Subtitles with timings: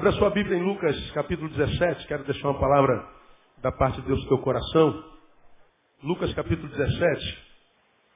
[0.00, 2.06] Abra sua Bíblia em Lucas capítulo 17.
[2.06, 3.06] Quero deixar uma palavra
[3.58, 5.04] da parte de Deus no teu coração.
[6.02, 7.38] Lucas capítulo 17.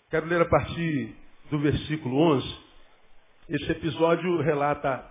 [0.09, 1.15] Quero ler a partir
[1.51, 2.59] do versículo 11.
[3.51, 5.05] Esse episódio relata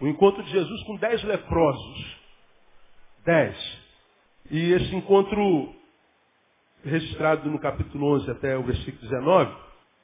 [0.00, 2.16] o encontro de Jesus com dez leprosos.
[3.26, 3.78] Dez.
[4.50, 5.74] E esse encontro,
[6.86, 9.54] registrado no capítulo 11 até o versículo 19,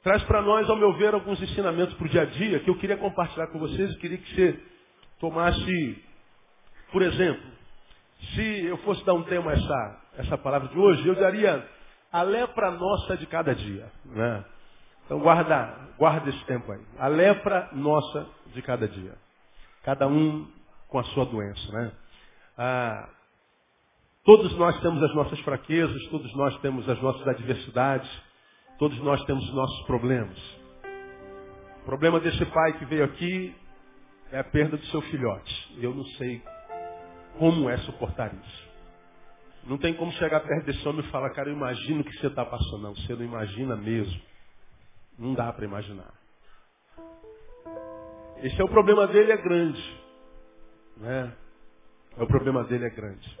[0.03, 2.77] traz para nós, ao meu ver, alguns ensinamentos para o dia a dia que eu
[2.77, 4.74] queria compartilhar com vocês e queria que você
[5.19, 6.03] tomasse,
[6.91, 7.43] por exemplo,
[8.33, 11.67] se eu fosse dar um tema a essa, essa palavra de hoje, eu daria
[12.11, 13.91] a lepra nossa de cada dia.
[14.05, 14.45] Né?
[15.05, 16.81] Então guarda, guarda esse tempo aí.
[16.97, 19.13] A lepra nossa de cada dia.
[19.83, 20.47] Cada um
[20.87, 21.71] com a sua doença.
[21.71, 21.91] Né?
[22.57, 23.09] Ah,
[24.23, 28.09] todos nós temos as nossas fraquezas, todos nós temos as nossas adversidades,
[28.79, 30.37] todos nós temos os nossos problemas.
[31.81, 33.55] O problema desse pai que veio aqui
[34.35, 35.77] é a perda do seu filhote.
[35.81, 36.43] Eu não sei
[37.39, 38.69] como é suportar isso.
[39.63, 42.27] Não tem como chegar perto desse homem e falar, cara, eu imagino o que você
[42.27, 42.79] está passando.
[42.79, 44.21] Não, você não imagina mesmo.
[45.17, 46.13] Não dá para imaginar.
[48.43, 50.01] Esse é o problema dele, é grande.
[50.97, 51.33] Né?
[52.17, 53.39] É o problema dele, é grande.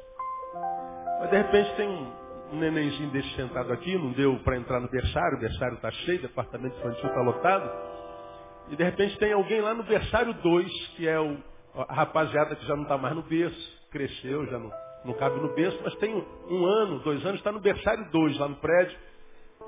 [1.19, 4.89] Mas de repente tem um, um nenenzinho desse sentado aqui, não deu para entrar no
[4.89, 8.04] berçário, o berçário está cheio, o departamento infantil está lotado.
[8.69, 11.37] E de repente tem alguém lá no berçário 2, que é o,
[11.87, 14.71] a rapaziada que já não está mais no berço, cresceu, já não,
[15.05, 18.37] não cabe no berço, mas tem um, um ano, dois anos, está no berçário 2
[18.39, 18.97] lá no prédio.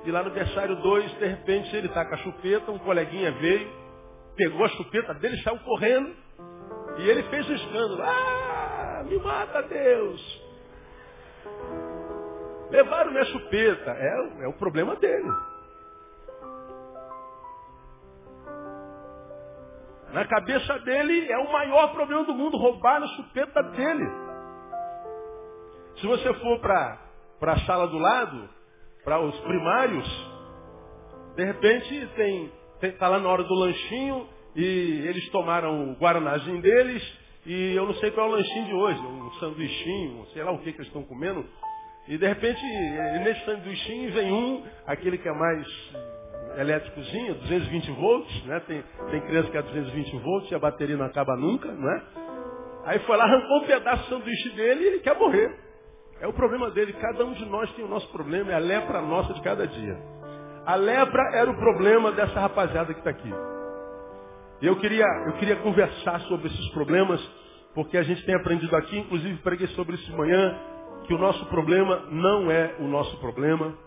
[0.06, 3.70] E lá no berçário 2, de repente, ele está com a chupeta, um coleguinha veio,
[4.36, 6.16] pegou a chupeta dele, saiu correndo,
[6.98, 8.02] e ele fez um escândalo.
[8.02, 10.48] Ah, me mata Deus!
[12.70, 13.92] Levaram minha chupeta.
[13.92, 15.30] É, é o problema dele.
[20.14, 24.08] Na cabeça dele é o maior problema do mundo, roubar a chupeta dele.
[25.98, 27.00] Se você for para
[27.42, 28.50] a sala do lado,
[29.04, 30.08] para os primários,
[31.36, 32.52] de repente tem,
[32.84, 37.04] está lá na hora do lanchinho e eles tomaram o guaranazinho deles
[37.46, 40.60] e eu não sei qual é o lanchinho de hoje, um sanduichinho, sei lá o
[40.60, 41.46] que, que eles estão comendo.
[42.08, 42.62] E de repente,
[43.24, 45.68] nesse sanduichinho vem um, aquele que é mais
[46.58, 48.60] elétricozinho, 220 volts, né?
[48.62, 52.04] Tem, tem criança que é 220 volts e a bateria não acaba nunca, né?
[52.86, 55.54] Aí foi lá, arrancou um pedaço do sanduíche dele e ele quer morrer.
[56.20, 56.94] É o problema dele.
[56.94, 59.98] Cada um de nós tem o nosso problema, é a lepra nossa de cada dia.
[60.66, 63.32] A lepra era o problema dessa rapaziada que está aqui.
[64.62, 67.22] Eu queria, eu queria conversar sobre esses problemas,
[67.76, 70.58] porque a gente tem aprendido aqui, inclusive preguei sobre isso de manhã,
[71.06, 73.78] que o nosso problema não é o nosso problema,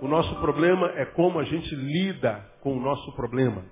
[0.00, 3.64] o nosso problema é como a gente lida com o nosso problema.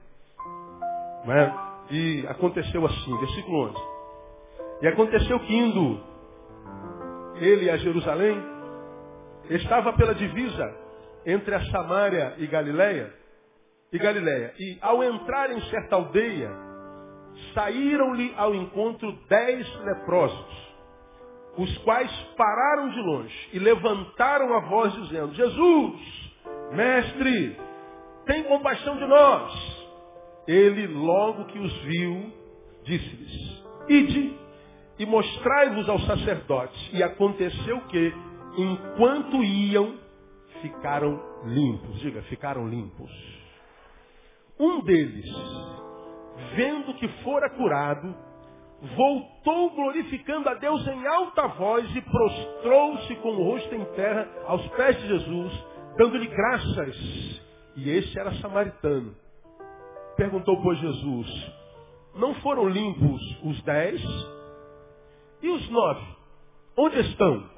[1.27, 1.95] É?
[1.95, 3.83] E aconteceu assim, versículo 11.
[4.83, 6.09] E aconteceu que indo
[7.41, 8.41] ele a Jerusalém,
[9.51, 10.75] estava pela divisa
[11.25, 13.13] entre a Samária e Galiléia,
[13.93, 14.55] e Galiléia.
[14.59, 16.51] E ao entrar em certa aldeia,
[17.55, 20.68] saíram-lhe ao encontro dez leprosos,
[21.59, 26.31] os quais pararam de longe e levantaram a voz dizendo, Jesus,
[26.73, 27.57] Mestre,
[28.25, 29.79] tem compaixão de nós.
[30.47, 32.33] Ele, logo que os viu,
[32.85, 34.39] disse-lhes, ide
[35.01, 36.91] e mostrai-vos aos sacerdotes.
[36.93, 38.15] E aconteceu que,
[38.57, 39.99] enquanto iam,
[40.63, 41.99] ficaram limpos.
[42.01, 43.11] Diga, ficaram limpos.
[44.61, 45.27] Um deles,
[46.55, 48.15] vendo que fora curado,
[48.81, 54.67] voltou glorificando a Deus em alta voz e prostrou-se com o rosto em terra aos
[54.69, 55.65] pés de Jesus,
[55.97, 57.43] dando-lhe graças.
[57.77, 59.15] E esse era samaritano.
[60.17, 61.53] Perguntou, pois, Jesus,
[62.15, 64.01] não foram limpos os dez?
[65.43, 66.07] E os nove?
[66.77, 67.49] Onde estão?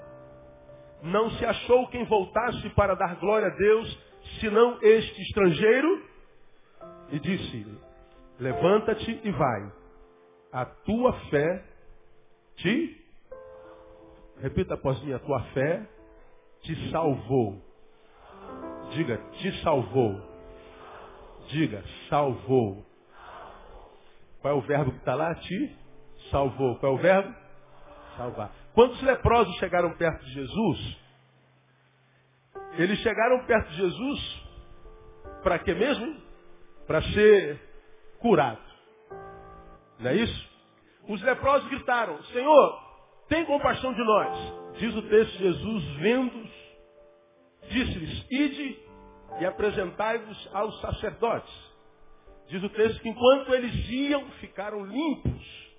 [1.03, 3.99] Não se achou quem voltasse para dar glória a Deus,
[4.41, 6.03] senão este estrangeiro?
[7.11, 7.79] E disse-lhe,
[8.39, 9.80] levanta-te e vai.
[10.53, 11.65] A tua fé
[12.57, 12.97] te...
[14.39, 15.87] Repita após mim, a tua fé
[16.63, 17.61] te salvou.
[18.93, 20.21] Diga, te salvou.
[21.49, 22.85] Diga, salvou.
[24.41, 25.35] Qual é o verbo que está lá?
[25.35, 25.77] Te
[26.31, 26.77] salvou.
[26.77, 27.35] Qual é o verbo?
[28.17, 28.53] Salvar.
[28.75, 30.97] Quantos leprosos chegaram perto de Jesus?
[32.79, 34.51] Eles chegaram perto de Jesus
[35.43, 36.21] para quê mesmo?
[36.87, 37.61] Para ser
[38.19, 38.70] curado.
[40.01, 40.51] Não é isso?
[41.09, 42.91] Os leprosos gritaram, Senhor,
[43.29, 44.79] tem compaixão de nós.
[44.79, 46.51] Diz o texto, Jesus vendo
[47.69, 48.79] disse-lhes, ide
[49.41, 51.71] e apresentai-vos aos sacerdotes.
[52.49, 55.71] Diz o texto que enquanto eles iam, ficaram limpos.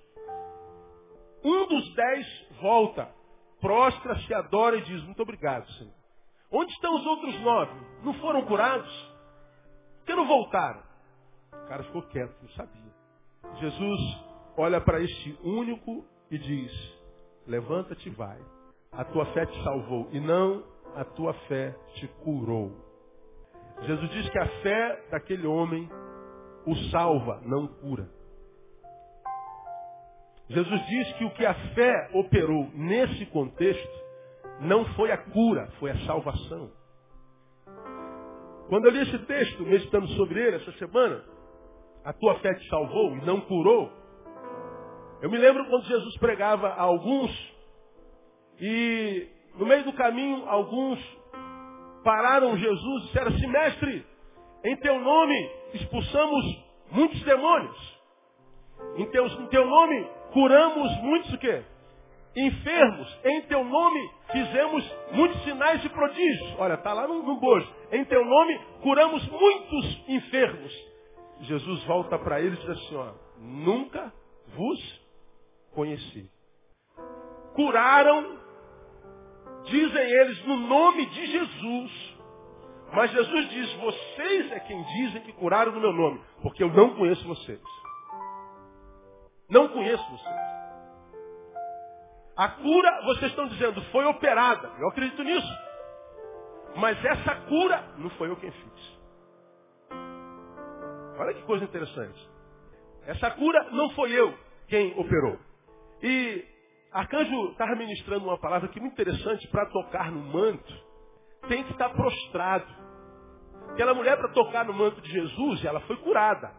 [1.44, 3.10] Um dos dez volta,
[3.60, 5.92] prostra-se, adora e diz, muito obrigado, Senhor.
[6.50, 7.72] Onde estão os outros nove?
[8.02, 8.90] Não foram curados?
[9.98, 10.82] Por que não voltaram?
[11.52, 12.91] O cara ficou quieto, não sabia.
[13.60, 14.00] Jesus
[14.56, 16.72] olha para este único e diz,
[17.46, 18.38] levanta-te e vai.
[18.92, 22.72] A tua fé te salvou e não a tua fé te curou.
[23.82, 25.88] Jesus diz que a fé daquele homem
[26.66, 28.08] o salva, não cura.
[30.48, 34.02] Jesus diz que o que a fé operou nesse contexto
[34.60, 36.70] não foi a cura, foi a salvação.
[38.68, 41.24] Quando eu li esse texto, meditando sobre ele essa semana,
[42.04, 43.90] a tua fé te salvou e não curou.
[45.20, 47.30] Eu me lembro quando Jesus pregava a alguns
[48.60, 50.98] e no meio do caminho alguns
[52.02, 54.06] pararam Jesus e disseram assim, mestre,
[54.64, 58.00] em teu nome expulsamos muitos demônios.
[58.96, 61.62] Em teu, em teu nome curamos muitos o quê?
[62.34, 63.18] Enfermos.
[63.24, 66.54] Em teu nome fizemos muitos sinais e prodígios.
[66.58, 67.68] Olha, está lá no, no bojo.
[67.92, 70.91] Em teu nome curamos muitos enfermos.
[71.42, 74.12] Jesus volta para eles e diz assim, ó, nunca
[74.56, 75.02] vos
[75.74, 76.30] conheci.
[77.54, 78.38] Curaram,
[79.64, 82.12] dizem eles, no nome de Jesus.
[82.92, 86.94] Mas Jesus diz, vocês é quem dizem que curaram no meu nome, porque eu não
[86.94, 87.60] conheço vocês.
[89.48, 90.42] Não conheço vocês.
[92.36, 94.72] A cura, vocês estão dizendo, foi operada.
[94.78, 95.52] Eu acredito nisso.
[96.76, 99.01] Mas essa cura não foi eu quem fiz.
[101.22, 102.30] Olha que coisa interessante.
[103.06, 104.34] Essa cura não foi eu
[104.66, 105.38] quem operou.
[106.02, 106.44] E
[106.90, 110.72] Arcanjo estava ministrando uma palavra que é muito interessante para tocar no manto.
[111.46, 112.66] Tem que estar prostrado.
[113.70, 116.52] Aquela mulher para tocar no manto de Jesus, ela foi curada.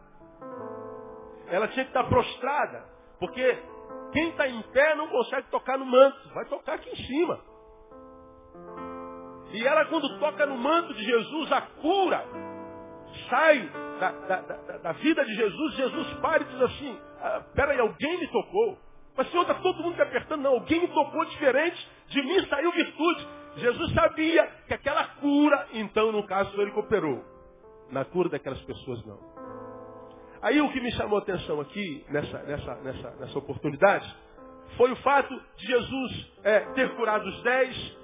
[1.47, 2.85] Ela tinha que estar prostrada.
[3.19, 3.57] Porque
[4.13, 6.29] quem está em pé não consegue tocar no manto.
[6.33, 7.39] Vai tocar aqui em cima.
[9.51, 12.52] E ela quando toca no manto de Jesus, a cura
[13.29, 13.69] sai
[13.99, 15.75] da, da, da, da vida de Jesus.
[15.75, 18.77] Jesus para e diz assim, ah, peraí, alguém me tocou.
[19.15, 20.41] Mas Senhor, está todo mundo me apertando.
[20.41, 21.87] Não, alguém me tocou diferente.
[22.07, 23.27] De mim saiu virtude.
[23.57, 27.23] Jesus sabia que aquela cura, então no caso ele que operou.
[27.91, 29.19] Na cura daquelas pessoas não.
[30.41, 34.13] Aí o que me chamou a atenção aqui, nessa, nessa, nessa, nessa oportunidade,
[34.75, 37.97] foi o fato de Jesus é, ter curado os dez,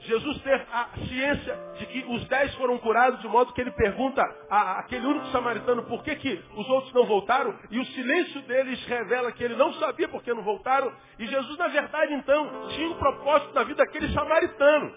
[0.00, 4.22] Jesus ter a ciência de que os dez foram curados, de modo que ele pergunta
[4.48, 8.82] a aquele único samaritano por que, que os outros não voltaram, e o silêncio deles
[8.86, 12.88] revela que ele não sabia por que não voltaram, e Jesus, na verdade, então, tinha
[12.88, 14.94] um propósito na vida daquele samaritano.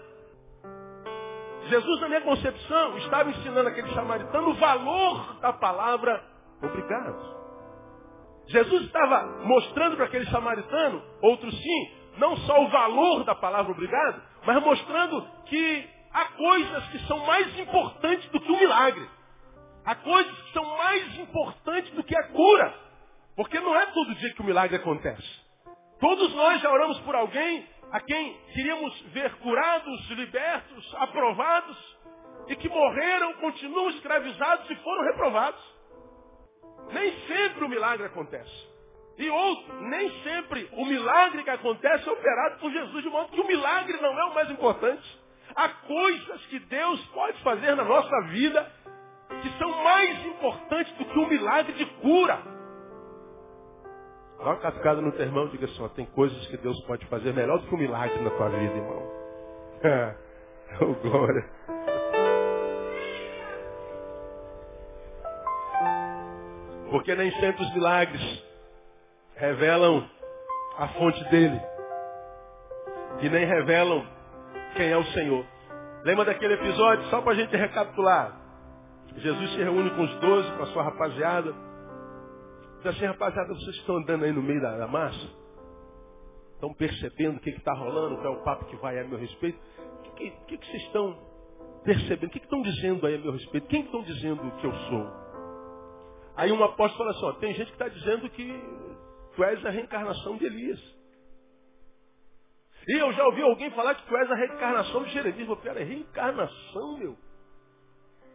[1.64, 6.22] Jesus, na minha concepção, estava ensinando aquele samaritano o valor da palavra
[6.62, 7.42] obrigado.
[8.46, 14.31] Jesus estava mostrando para aquele samaritano, outro sim, não só o valor da palavra obrigado,
[14.44, 19.08] mas mostrando que há coisas que são mais importantes do que o milagre.
[19.84, 22.74] Há coisas que são mais importantes do que a cura.
[23.34, 25.42] Porque não é todo dia que o milagre acontece.
[25.98, 31.96] Todos nós já oramos por alguém a quem queríamos ver curados, libertos, aprovados,
[32.48, 35.60] e que morreram, continuam escravizados e foram reprovados.
[36.92, 38.71] Nem sempre o milagre acontece.
[39.18, 43.40] E outro, nem sempre o milagre que acontece é operado por Jesus, de modo que
[43.40, 45.20] o milagre não é o mais importante.
[45.54, 48.70] Há coisas que Deus pode fazer na nossa vida
[49.42, 52.38] que são mais importantes do que um milagre de cura.
[54.38, 57.04] Dá uma cascada no teu irmão e diga assim, ó, tem coisas que Deus pode
[57.06, 59.02] fazer melhor do que um milagre na tua vida, irmão.
[60.80, 61.50] oh, glória.
[66.90, 68.51] Porque nem sempre os milagres
[69.42, 70.08] revelam
[70.78, 71.60] a fonte dele.
[73.20, 74.06] E nem revelam
[74.76, 75.44] quem é o Senhor.
[76.04, 77.04] Lembra daquele episódio?
[77.06, 78.40] Só para a gente recapitular.
[79.16, 81.52] Jesus se reúne com os doze, com a sua rapaziada.
[82.78, 85.28] Diz assim, rapaziada, vocês estão andando aí no meio da, da massa?
[86.54, 88.18] Estão percebendo o que está rolando?
[88.18, 89.58] Qual é o papo que vai a meu respeito?
[89.98, 91.18] O que, que, que, vocês estão
[91.82, 92.28] percebendo?
[92.28, 93.66] O que, estão dizendo aí a meu respeito?
[93.66, 95.10] Quem estão dizendo que eu sou?
[96.36, 98.92] Aí um apóstolo fala assim, ó, tem gente que está dizendo que
[99.34, 100.80] Tu és a reencarnação de Elias.
[102.86, 105.46] E eu já ouvi alguém falar que tu és a reencarnação de Jeremias.
[105.46, 107.16] Meu pera, é reencarnação, meu.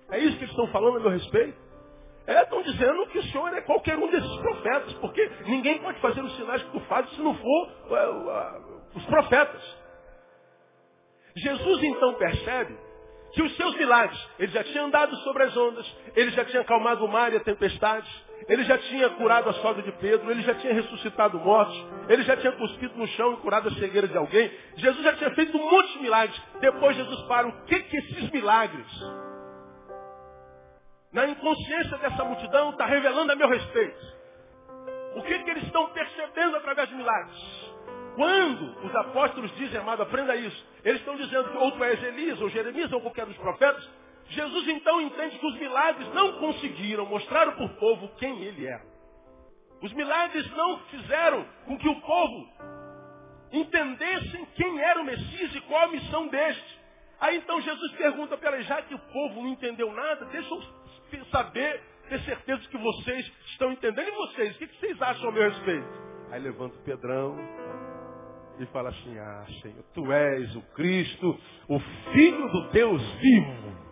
[0.09, 1.57] É isso que eles estão falando a meu respeito?
[2.25, 6.21] É, estão dizendo que o Senhor é qualquer um desses profetas, porque ninguém pode fazer
[6.21, 9.77] os sinais que tu fazes se não for uh, uh, os profetas.
[11.37, 12.77] Jesus então percebe
[13.33, 17.05] que os seus milagres, ele já tinha andado sobre as ondas, ele já tinha acalmado
[17.05, 18.09] o mar e a tempestade,
[18.47, 21.75] ele já tinha curado a sogra de Pedro, ele já tinha ressuscitado mortos,
[22.07, 24.51] ele já tinha cuspido no chão e curado a cegueira de alguém.
[24.77, 26.41] Jesus já tinha feito de milagres.
[26.59, 28.87] Depois Jesus para, o que que esses milagres?
[31.11, 34.17] Na inconsciência dessa multidão está revelando a meu respeito.
[35.15, 37.37] O que, que eles estão percebendo através de milagres?
[38.15, 42.39] Quando os apóstolos dizem, amado, aprenda isso, eles estão dizendo que ou tu és Elias,
[42.41, 43.87] ou Jeremias, ou qualquer dos profetas,
[44.29, 48.85] Jesus então entende que os milagres não conseguiram mostrar para o povo quem ele era.
[49.81, 52.49] Os milagres não fizeram com que o povo
[53.51, 56.77] entendessem quem era o Messias e qual a missão deste.
[57.19, 61.81] Aí então Jesus pergunta eles, já que o povo não entendeu nada, deixa eu saber,
[62.09, 64.07] ter certeza que vocês estão entendendo.
[64.07, 66.07] E vocês, o que vocês acham a meu respeito?
[66.31, 67.37] Aí levanta o Pedrão,
[68.59, 71.79] e fala assim: Ah, Senhor, tu és o Cristo, o
[72.11, 73.86] Filho do Deus vivo.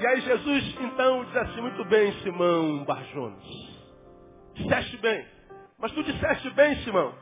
[0.00, 3.44] E aí Jesus então diz assim: Muito bem, Simão Barjones.
[4.54, 5.26] Disseste bem.
[5.78, 7.12] Mas tu disseste bem, Simão.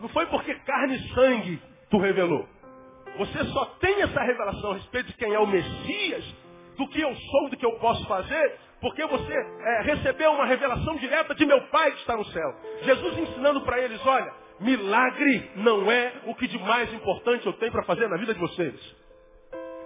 [0.00, 2.48] Não foi porque carne e sangue tu revelou.
[3.18, 6.24] Você só tem essa revelação a respeito de quem é o Messias,
[6.78, 10.96] do que eu sou, do que eu posso fazer, porque você é, recebeu uma revelação
[10.96, 12.54] direta de meu Pai que está no céu.
[12.82, 17.72] Jesus ensinando para eles, olha, Milagre não é o que de mais importante eu tenho
[17.72, 18.96] para fazer na vida de vocês.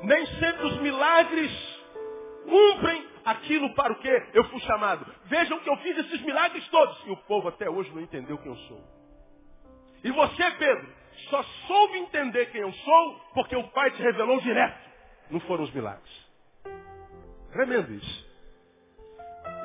[0.02, 1.73] Nem sempre os milagres
[2.44, 5.06] cumprem aquilo para o que eu fui chamado.
[5.24, 7.06] Vejam que eu fiz esses milagres todos.
[7.06, 8.80] E o povo até hoje não entendeu quem eu sou.
[10.02, 10.86] E você, Pedro,
[11.30, 14.78] só soube entender quem eu sou porque o Pai te revelou direto.
[15.30, 16.30] Não foram os milagres.
[17.52, 18.34] Tremendo isso.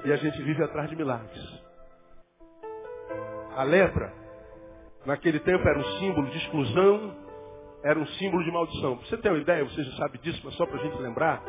[0.06, 1.64] E a gente vive atrás de milagres.
[3.56, 4.20] A lepra
[5.06, 7.16] Naquele tempo era um símbolo de exclusão,
[7.84, 8.96] era um símbolo de maldição.
[8.98, 11.42] Você ter uma ideia, você já sabe disso, mas só para a gente lembrar.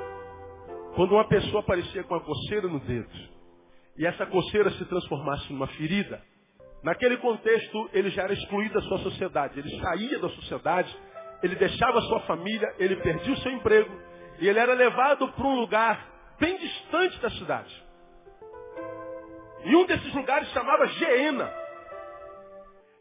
[0.94, 3.10] Quando uma pessoa aparecia com uma coceira no dedo,
[3.96, 6.22] e essa coceira se transformasse numa ferida,
[6.82, 9.58] naquele contexto ele já era excluído da sua sociedade.
[9.58, 10.96] Ele saía da sociedade,
[11.42, 13.90] ele deixava a sua família, ele perdia o seu emprego,
[14.40, 17.84] e ele era levado para um lugar bem distante da cidade.
[19.64, 21.52] E um desses lugares chamava Geena.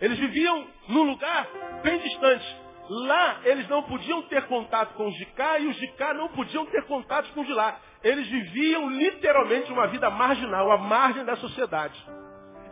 [0.01, 1.47] Eles viviam num lugar
[1.81, 2.68] bem distante.
[2.89, 6.27] Lá eles não podiam ter contato com os de cá e os de cá não
[6.29, 7.79] podiam ter contato com os de lá.
[8.03, 12.03] Eles viviam literalmente uma vida marginal, à margem da sociedade.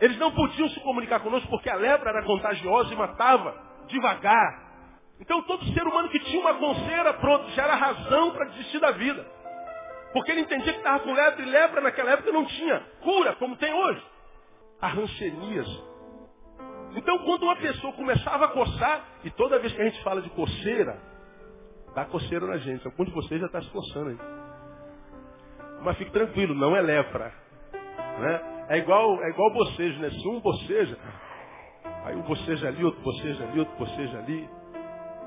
[0.00, 3.54] Eles não podiam se comunicar conosco porque a lepra era contagiosa e matava
[3.86, 4.68] devagar.
[5.20, 8.90] Então todo ser humano que tinha uma conceira, pronto, já era razão para desistir da
[8.90, 9.24] vida.
[10.12, 13.56] Porque ele entendia que estava com lepra e lepra naquela época não tinha cura, como
[13.56, 14.02] tem hoje.
[14.80, 14.88] A
[16.94, 20.30] então, quando uma pessoa começava a coçar, e toda vez que a gente fala de
[20.30, 20.98] coceira,
[21.94, 22.86] dá coceira na gente.
[22.86, 24.18] Algum de vocês já está se coçando aí.
[25.82, 27.32] Mas fique tranquilo, não é lepra.
[28.18, 28.66] Né?
[28.70, 30.10] É igual é igual bocejo, né?
[30.10, 30.98] Se um boceja,
[32.04, 34.48] aí um boceja ali, outro boceja ali, outro boceja ali.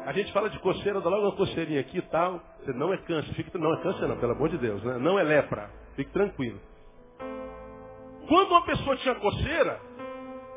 [0.06, 2.42] A gente fala de coceira, dá logo uma coceirinha aqui e tal.
[2.60, 4.98] Você não é câncer, fique, não é câncer não, pelo amor de Deus, né?
[4.98, 6.60] Não é lepra, fique tranquilo.
[8.28, 9.80] Quando uma pessoa tinha coceira,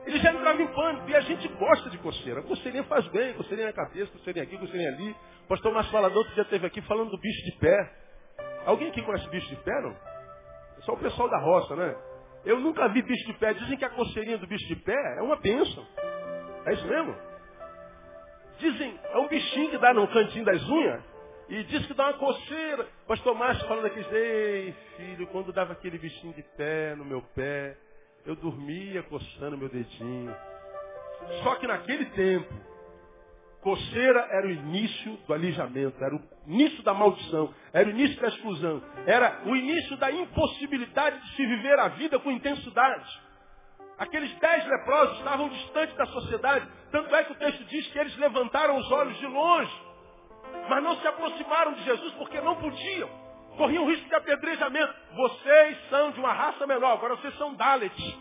[0.07, 1.09] ele já entrava em pânico.
[1.09, 2.43] E a gente gosta de coceira.
[2.43, 5.11] Coceirinha faz bem, coceirinha na cabeça, coceirinha aqui, coceirinha ali.
[5.45, 7.93] O pastor Márcio Falador outro dia esteve aqui falando do bicho de pé.
[8.67, 9.91] Alguém aqui conhece bicho de pé, não?
[9.91, 11.95] É só o pessoal da roça, né?
[12.45, 13.55] Eu nunca vi bicho de pé.
[13.55, 15.87] Dizem que a coceirinha do bicho de pé é uma bênção.
[16.67, 17.15] É isso mesmo?
[18.59, 21.03] Dizem, é um bichinho que dá no cantinho das unhas.
[21.49, 22.87] E diz que dá uma coceira.
[23.07, 27.77] Pastor Márcio falando aqui, ei filho, quando dava aquele bichinho de pé no meu pé,
[28.25, 30.35] eu dormia coçando meu dedinho.
[31.43, 32.53] Só que naquele tempo,
[33.61, 38.29] coceira era o início do alijamento, era o início da maldição, era o início da
[38.29, 43.23] exclusão, era o início da impossibilidade de se viver a vida com intensidade.
[43.99, 48.17] Aqueles dez leprosos estavam distantes da sociedade, tanto é que o texto diz que eles
[48.17, 49.83] levantaram os olhos de longe,
[50.69, 53.24] mas não se aproximaram de Jesus porque não podiam
[53.57, 54.95] corriam risco de apedrejamento.
[55.15, 58.19] Vocês são de uma raça menor, agora vocês são Dalits.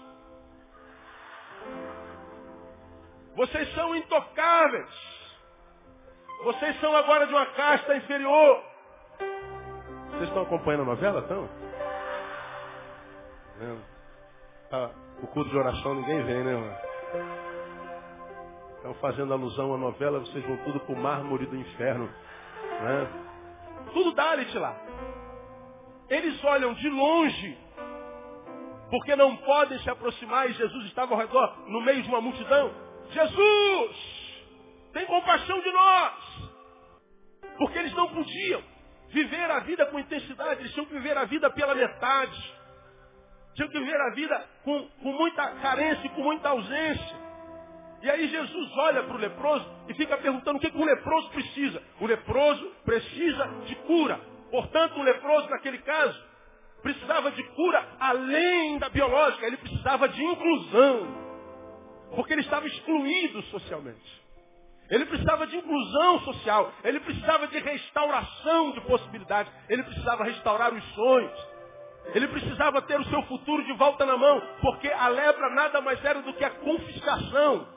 [3.35, 5.13] Vocês são intocáveis.
[6.43, 8.63] Vocês são agora de uma casta inferior.
[10.09, 11.49] Vocês estão acompanhando a novela, estão?
[14.71, 14.89] Ah,
[15.21, 16.77] o culto de oração ninguém vem, né, mano?
[18.75, 22.05] Estão fazendo alusão à novela, vocês vão tudo para o mármore do inferno.
[22.81, 23.07] Né?
[23.93, 24.75] Tudo Dalit lá.
[26.13, 27.57] Eles olham de longe,
[28.91, 32.71] porque não podem se aproximar, e Jesus estava ao redor, no meio de uma multidão.
[33.09, 33.97] Jesus,
[34.93, 36.13] tem compaixão de nós!
[37.57, 38.61] Porque eles não podiam.
[39.09, 42.53] viver a vida com intensidade, eles tinham que viver a vida pela metade.
[43.55, 47.23] Tinham que viver a vida com, com muita carência e com muita ausência.
[48.01, 51.29] E aí Jesus olha para o leproso e fica perguntando o que, que o leproso
[51.29, 51.81] precisa.
[51.99, 54.32] O leproso precisa de cura.
[54.53, 56.15] Portanto, o leproso, naquele caso,
[56.83, 61.07] precisava de cura além da biológica, ele precisava de inclusão.
[62.15, 64.21] Porque ele estava excluído socialmente.
[64.91, 70.85] Ele precisava de inclusão social, ele precisava de restauração de possibilidades, ele precisava restaurar os
[70.93, 71.47] sonhos.
[72.13, 76.05] Ele precisava ter o seu futuro de volta na mão, porque a lepra nada mais
[76.05, 77.67] era do que a confiscação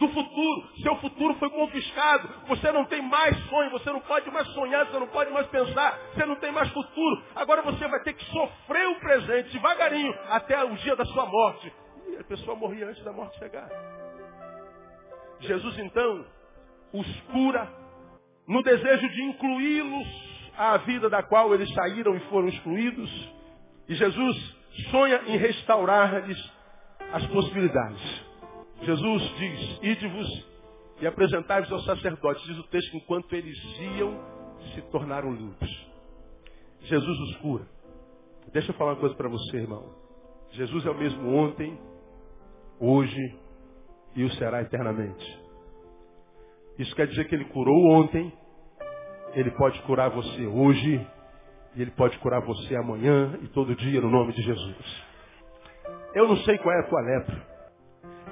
[0.00, 0.68] do futuro.
[0.82, 2.28] Seu futuro foi confiscado.
[2.48, 5.98] Você não tem mais sonho, você não pode mais sonhar, você não pode mais pensar,
[6.14, 7.22] você não tem mais futuro.
[7.36, 11.72] Agora você vai ter que sofrer o presente devagarinho até o dia da sua morte.
[12.08, 13.68] E a pessoa morria antes da morte chegar.
[15.40, 16.24] Jesus então
[16.92, 17.70] os cura
[18.48, 23.32] no desejo de incluí-los à vida da qual eles saíram e foram excluídos.
[23.86, 24.56] E Jesus
[24.90, 26.52] sonha em restaurar-lhes
[27.12, 28.29] as possibilidades.
[28.82, 30.48] Jesus diz, ide-vos
[31.00, 32.42] e apresentai-vos aos sacerdotes.
[32.44, 33.56] Diz o texto, enquanto eles
[33.98, 34.18] iam,
[34.74, 35.90] se tornaram limpos.
[36.82, 37.66] Jesus os cura.
[38.52, 39.94] Deixa eu falar uma coisa para você, irmão.
[40.52, 41.78] Jesus é o mesmo ontem,
[42.80, 43.38] hoje
[44.16, 45.40] e o será eternamente.
[46.78, 48.32] Isso quer dizer que ele curou ontem,
[49.34, 51.06] ele pode curar você hoje,
[51.76, 55.04] e ele pode curar você amanhã e todo dia no nome de Jesus.
[56.14, 57.49] Eu não sei qual é a tua lepra.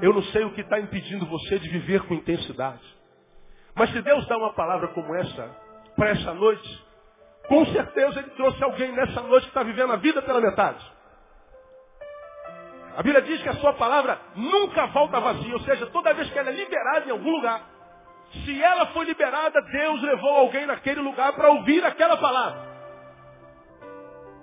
[0.01, 2.83] Eu não sei o que está impedindo você de viver com intensidade.
[3.75, 5.57] Mas se Deus dá uma palavra como essa,
[5.97, 6.87] para essa noite,
[7.49, 10.85] com certeza Ele trouxe alguém nessa noite que está vivendo a vida pela metade.
[12.97, 16.39] A Bíblia diz que a sua palavra nunca volta vazia, ou seja, toda vez que
[16.39, 17.63] ela é liberada em algum lugar,
[18.45, 22.69] se ela foi liberada, Deus levou alguém naquele lugar para ouvir aquela palavra.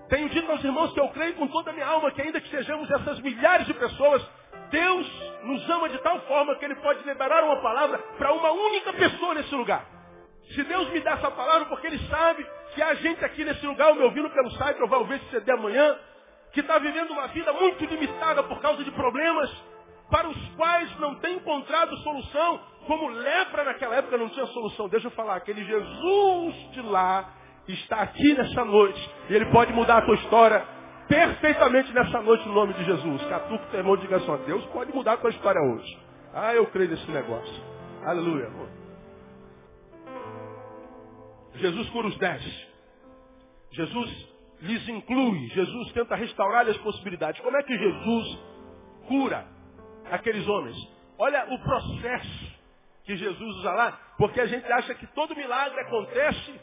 [0.10, 2.50] Tenho dito aos irmãos que eu creio com toda a minha alma que ainda que
[2.50, 4.26] sejamos essas milhares de pessoas,
[4.70, 5.08] Deus
[5.44, 9.34] nos ama de tal forma que Ele pode liberar uma palavra para uma única pessoa
[9.36, 9.86] nesse lugar.
[10.54, 13.94] Se Deus me dá essa palavra, porque Ele sabe que há gente aqui nesse lugar,
[13.94, 15.98] me ouvindo pelo site, ou vai ouvir esse CD amanhã,
[16.52, 19.52] que está vivendo uma vida muito limitada por causa de problemas
[20.10, 24.88] para os quais não tem encontrado solução, como lepra naquela época não tinha solução.
[24.88, 27.30] Deixa eu falar, aquele Jesus de lá
[27.68, 30.75] está aqui nessa noite e ele pode mudar a tua história
[31.08, 33.26] perfeitamente nessa noite no nome de Jesus.
[33.28, 36.00] Catuco teu irmão diga assim, Deus pode mudar a tua história hoje.
[36.34, 37.64] Ah, eu creio nesse negócio.
[38.04, 38.52] Aleluia.
[41.56, 42.68] Jesus cura os dez.
[43.72, 45.48] Jesus lhes inclui.
[45.50, 47.42] Jesus tenta restaurar as possibilidades.
[47.42, 48.40] Como é que Jesus
[49.08, 49.46] cura
[50.12, 50.76] aqueles homens?
[51.18, 52.56] Olha o processo
[53.06, 56.60] que Jesus usa lá, porque a gente acha que todo milagre acontece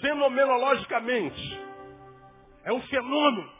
[0.00, 1.69] fenomenologicamente.
[2.64, 3.50] É um fenômeno.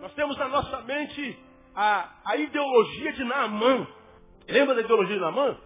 [0.00, 1.38] Nós temos na nossa mente
[1.74, 3.86] a, a ideologia de Naamã.
[4.48, 5.56] Lembra da ideologia de Naamã?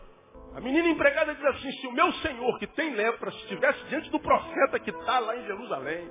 [0.56, 4.20] A menina empregada diz assim, se o meu Senhor que tem lepra estivesse diante do
[4.20, 6.08] profeta que está lá em Jerusalém,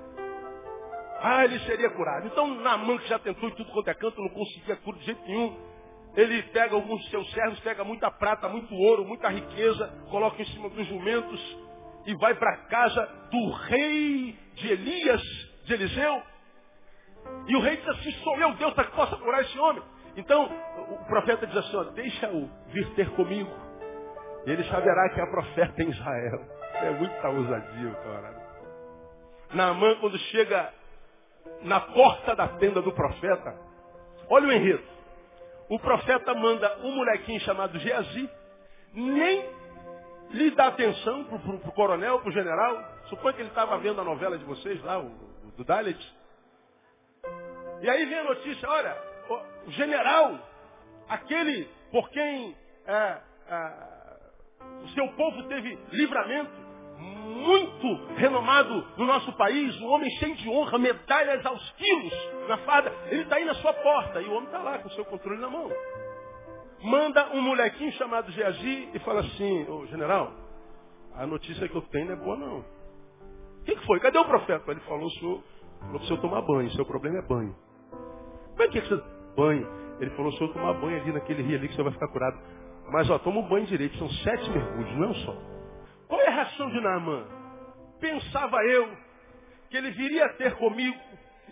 [1.20, 2.26] ah, ele seria curado.
[2.26, 5.22] Então Naamã que já tentou em tudo quanto é canto, não conseguia cura de jeito
[5.22, 5.74] nenhum.
[6.16, 10.46] Ele pega alguns de seus servos, pega muita prata, muito ouro, muita riqueza, coloca em
[10.46, 11.58] cima dos jumentos
[12.06, 15.22] e vai para a casa do rei de Elias,
[15.64, 16.22] de Eliseu.
[17.46, 19.82] E o rei diz assim, sou eu Deus que possa curar esse homem.
[20.16, 20.48] Então,
[20.90, 23.50] o profeta diz assim, deixa-o vir ter comigo.
[24.46, 26.40] Ele saberá que é profeta em Israel.
[26.74, 28.44] É muita ousadia, cara.
[29.52, 30.72] Naamã, quando chega
[31.62, 33.56] na porta da tenda do profeta,
[34.28, 34.82] olha o enredo.
[35.68, 38.30] O profeta manda um molequinho chamado Geazi,
[38.92, 39.48] nem
[40.30, 42.84] lhe dá atenção para o coronel, para o general.
[43.08, 45.10] Suponho que ele estava vendo a novela de vocês lá, o
[45.56, 45.98] do Dalit.
[47.84, 48.96] E aí vem a notícia, olha,
[49.66, 50.38] o general,
[51.06, 53.72] aquele por quem é, é,
[54.84, 56.50] o seu povo teve livramento,
[56.98, 62.14] muito renomado no nosso país, um homem cheio de honra, medalhas aos quilos
[62.48, 64.92] na fada, ele está aí na sua porta e o homem está lá com o
[64.92, 65.70] seu controle na mão.
[66.82, 70.32] Manda um molequinho chamado Geazi e fala assim, ô general,
[71.16, 72.60] a notícia que eu tenho não é boa não.
[72.60, 74.00] O que, que foi?
[74.00, 74.70] Cadê o profeta?
[74.70, 75.42] Ele falou, o senhor,
[75.80, 77.54] falou para o senhor tomar banho, seu problema é banho.
[78.54, 79.02] Como é que, você
[79.36, 79.66] banho?
[80.00, 82.08] Ele falou, o senhor tomar banho ali naquele rio ali que o senhor vai ficar
[82.08, 82.38] curado.
[82.90, 85.36] Mas ó, toma um banho direito, são sete mergulhos, não é só.
[86.08, 87.24] Qual é a reação de Naamã?
[88.00, 88.88] Pensava eu
[89.70, 90.96] que ele viria ter comigo,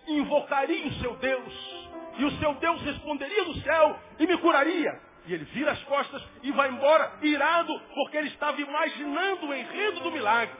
[0.06, 5.00] invocaria o seu Deus, e o seu Deus responderia do céu e me curaria.
[5.26, 10.00] E ele vira as costas e vai embora irado, porque ele estava imaginando o enredo
[10.00, 10.54] do milagre.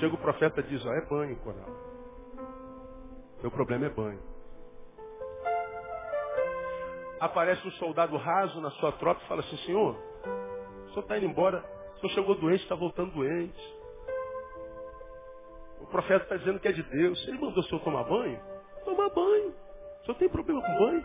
[0.00, 1.68] Chega o profeta e diz, ó, é banho, coral.
[3.42, 4.20] Meu problema é banho.
[7.20, 11.26] Aparece um soldado raso na sua tropa e fala assim, senhor, o senhor está indo
[11.26, 11.64] embora,
[11.96, 13.78] o senhor chegou doente, está voltando doente.
[15.80, 17.26] O profeta está dizendo que é de Deus.
[17.26, 18.40] Ele mandou o senhor tomar banho?
[18.84, 19.54] Tomar banho.
[20.02, 21.04] O senhor tem problema com banho?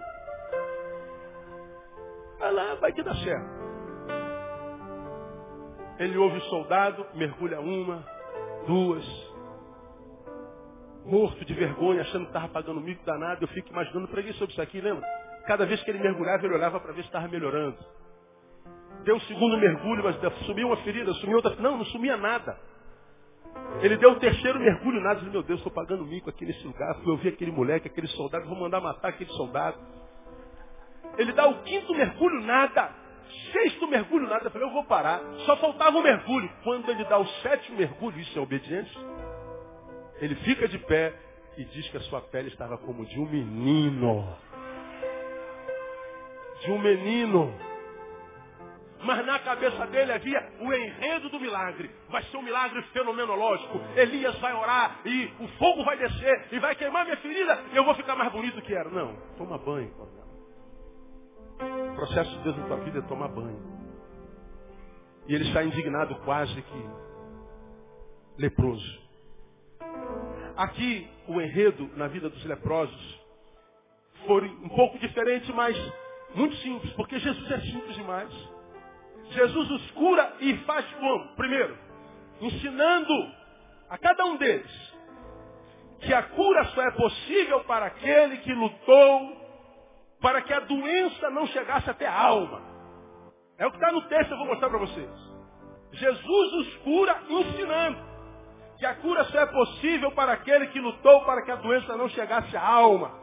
[2.39, 3.63] Vai lá, vai que dá certo.
[5.99, 8.03] Ele ouve o soldado, mergulha uma,
[8.67, 9.05] duas.
[11.05, 13.43] Morto de vergonha, achando que estava pagando mico danado.
[13.43, 15.07] Eu fico imaginando, preguei sobre isso aqui, lembra?
[15.45, 17.77] Cada vez que ele mergulhava, ele olhava para ver se estava melhorando.
[19.03, 21.55] Deu o segundo mergulho, mas sumiu uma ferida, sumiu outra.
[21.55, 22.57] Não, não sumia nada.
[23.81, 25.19] Ele deu o terceiro mergulho, nada.
[25.19, 26.95] Disse, meu Deus, estou pagando mico aqui nesse lugar.
[26.95, 29.77] Fui ouvir aquele moleque, aquele soldado, vou mandar matar aquele soldado.
[31.17, 32.91] Ele dá o quinto mergulho, nada.
[33.51, 34.45] Sexto mergulho, nada.
[34.45, 35.21] Eu falei, eu vou parar.
[35.45, 36.49] Só faltava um mergulho.
[36.63, 39.01] Quando ele dá o sétimo mergulho, isso é obediência,
[40.21, 41.13] ele fica de pé
[41.57, 44.25] e diz que a sua pele estava como de um menino.
[46.63, 47.53] De um menino.
[49.03, 51.91] Mas na cabeça dele havia o enredo do milagre.
[52.09, 53.79] Vai ser um milagre fenomenológico.
[53.97, 57.83] Elias vai orar e o fogo vai descer e vai queimar minha ferida e eu
[57.83, 58.89] vou ficar mais bonito que era.
[58.89, 60.23] Não, toma banho, coronel.
[61.91, 63.61] O processo de Deus na tua vida é tomar banho.
[65.27, 66.89] E ele está indignado quase que
[68.37, 69.03] leproso.
[70.55, 73.21] Aqui o enredo na vida dos leprosos
[74.25, 75.75] foi um pouco diferente, mas
[76.35, 78.29] muito simples, porque Jesus é simples demais.
[79.31, 81.35] Jesus os cura e faz como?
[81.35, 81.77] Primeiro,
[82.41, 83.13] ensinando
[83.89, 84.93] a cada um deles
[85.99, 89.43] que a cura só é possível para aquele que lutou
[90.19, 92.61] para que a doença não chegasse até a alma.
[93.57, 95.09] É o que está no texto, eu vou mostrar para vocês.
[95.91, 98.13] Jesus os cura ensinando
[98.77, 102.09] que a cura só é possível para aquele que lutou para que a doença não
[102.09, 103.22] chegasse à alma.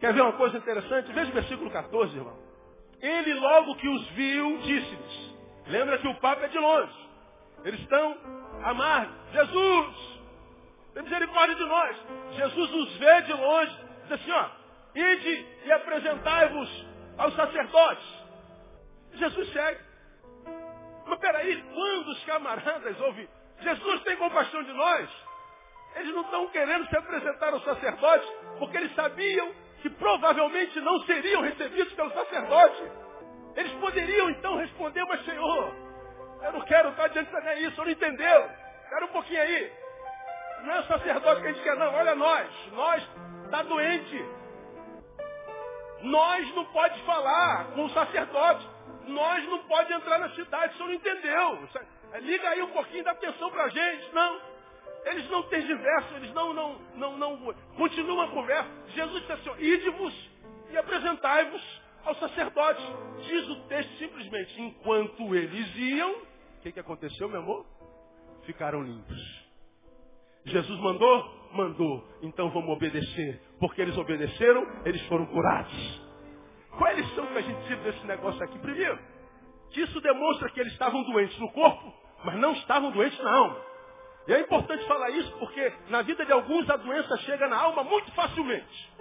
[0.00, 1.12] Quer ver uma coisa interessante?
[1.12, 2.36] Veja o versículo 14, irmão.
[3.00, 5.34] Ele logo que os viu, disse-lhes.
[5.66, 7.10] Lembra que o Papa é de longe.
[7.64, 8.16] Eles estão
[8.64, 9.14] amargos.
[9.32, 10.20] Jesus,
[10.94, 11.96] tem misericórdia de nós.
[12.32, 13.78] Jesus os vê de longe.
[14.04, 14.48] Diz assim, ó,
[14.94, 16.86] ide e apresentai-vos
[17.18, 18.20] aos sacerdotes.
[19.14, 19.80] Jesus segue.
[21.06, 23.28] Mas peraí, quando os camaradas ouvem,
[23.60, 25.10] Jesus tem compaixão de nós,
[25.96, 31.42] eles não estão querendo se apresentar aos sacerdotes, porque eles sabiam que provavelmente não seriam
[31.42, 32.82] recebidos pelo sacerdote.
[33.56, 35.74] Eles poderiam então responder, mas Senhor,
[36.42, 38.50] eu não quero estar diante da isso, não entendeu.
[38.84, 39.72] Espera um pouquinho aí.
[40.62, 41.94] Não é o sacerdote que a gente quer, não.
[41.94, 42.48] Olha nós.
[42.72, 43.08] Nós
[43.44, 44.24] está doente.
[46.02, 48.68] Nós não pode falar com o sacerdote.
[49.06, 51.68] Nós não pode entrar na cidade, o senhor não entendeu.
[52.20, 54.14] Liga aí um pouquinho, dá atenção para a gente.
[54.14, 54.49] Não.
[55.04, 58.70] Eles não têm diverso, eles não, não, não, não continuam a conversa.
[58.88, 60.30] Jesus disse assim, ide-vos
[60.70, 62.82] e apresentai-vos ao sacerdote.
[63.26, 67.66] Diz o texto simplesmente, enquanto eles iam, o que, que aconteceu, meu amor?
[68.44, 69.50] Ficaram limpos.
[70.44, 71.50] Jesus mandou?
[71.52, 72.04] Mandou.
[72.22, 73.40] Então vamos obedecer.
[73.58, 76.10] Porque eles obedeceram, eles foram curados.
[76.70, 78.58] Qual é a lição que a gente tira desse negócio aqui?
[78.58, 78.98] Primeiro,
[79.70, 81.92] que isso demonstra que eles estavam doentes no corpo,
[82.24, 83.69] mas não estavam doentes na alma.
[84.28, 87.82] E é importante falar isso porque na vida de alguns a doença chega na alma
[87.84, 88.92] muito facilmente.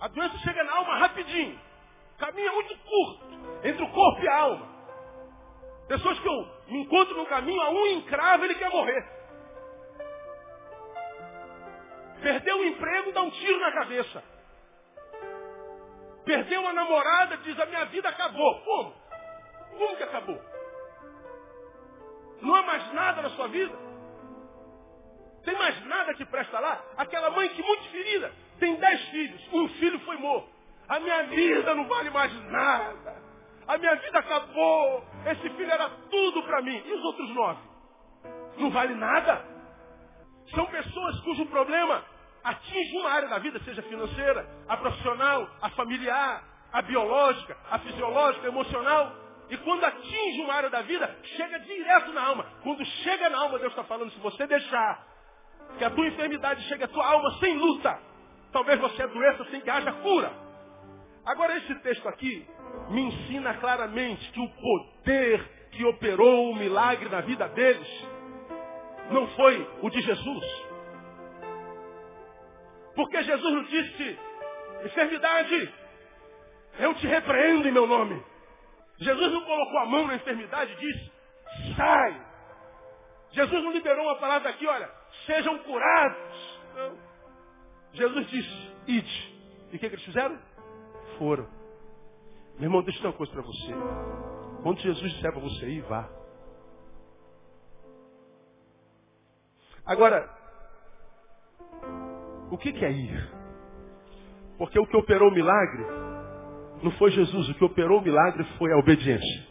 [0.00, 1.60] A doença chega na alma rapidinho.
[2.14, 3.26] O caminho é muito curto
[3.64, 4.68] entre o corpo e a alma.
[5.88, 9.04] Pessoas que eu me encontro no caminho, a um encrava, ele quer morrer.
[12.22, 14.22] Perdeu o emprego, dá um tiro na cabeça.
[16.24, 18.60] Perdeu uma namorada, diz a minha vida acabou.
[18.62, 18.94] Como?
[19.78, 20.49] Como que acabou?
[22.42, 23.74] Não há mais nada na sua vida?
[25.44, 26.82] Tem mais nada que presta lá?
[26.96, 30.48] Aquela mãe que muito ferida, tem dez filhos, um filho foi morto.
[30.88, 33.22] A minha vida não vale mais nada.
[33.68, 35.04] A minha vida acabou.
[35.24, 36.82] Esse filho era tudo para mim.
[36.84, 37.60] E os outros nove?
[38.58, 39.44] Não vale nada.
[40.52, 42.04] São pessoas cujo problema
[42.42, 48.46] atinge uma área da vida, seja financeira, a profissional, a familiar, a biológica, a fisiológica,
[48.46, 49.12] a emocional.
[49.50, 52.46] E quando atinge uma área da vida, chega direto na alma.
[52.62, 55.06] Quando chega na alma, Deus está falando, se você deixar
[55.76, 57.98] que a tua enfermidade chegue à tua alma sem luta.
[58.52, 60.32] Talvez você doença sem que haja cura.
[61.24, 62.46] Agora esse texto aqui
[62.90, 68.08] me ensina claramente que o poder que operou o milagre na vida deles
[69.10, 70.70] não foi o de Jesus.
[72.94, 74.18] Porque Jesus não disse,
[74.84, 75.74] enfermidade,
[76.80, 78.29] eu te repreendo em meu nome.
[79.00, 81.12] Jesus não colocou a mão na enfermidade e disse,
[81.74, 82.26] sai.
[83.32, 84.90] Jesus não liberou uma palavra aqui, olha,
[85.24, 86.60] sejam curados.
[86.74, 86.98] Não.
[87.92, 89.40] Jesus disse, ide.
[89.72, 90.38] E o que, que eles fizeram?
[91.18, 91.48] Foram.
[92.54, 93.72] Meu irmão, deixa eu dizer uma coisa para você.
[94.62, 96.08] Quando Jesus disser para você ir, vá.
[99.86, 100.28] Agora,
[102.50, 103.30] o que, que é ir?
[104.58, 106.09] Porque o que operou o milagre
[106.82, 109.46] não foi Jesus, o que operou o milagre foi a obediência.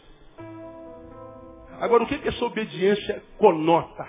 [1.80, 4.06] Agora, o que, que essa obediência conota?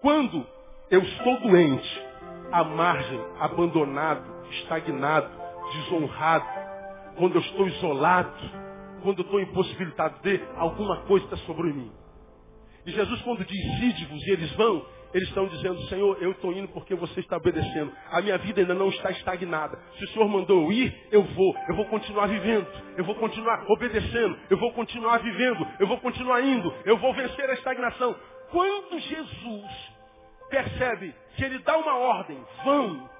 [0.00, 0.46] Quando
[0.90, 2.02] eu estou doente,
[2.50, 5.28] à margem, abandonado, estagnado,
[5.72, 6.46] desonrado,
[7.16, 8.32] quando eu estou isolado,
[9.02, 11.90] quando eu estou impossibilitado de, alguma coisa está sobre mim.
[12.86, 16.68] E Jesus, quando diz, ide-vos e eles vão, eles estão dizendo, Senhor, eu estou indo
[16.68, 17.92] porque você está obedecendo.
[18.10, 19.78] A minha vida ainda não está estagnada.
[19.96, 21.54] Se o Senhor mandou eu ir, eu vou.
[21.68, 22.66] Eu vou continuar vivendo.
[22.96, 24.38] Eu vou continuar obedecendo.
[24.50, 25.66] Eu vou continuar vivendo.
[25.80, 26.72] Eu vou continuar indo.
[26.84, 28.14] Eu vou vencer a estagnação.
[28.50, 29.98] Quando Jesus
[30.50, 33.10] percebe que ele dá uma ordem, vão,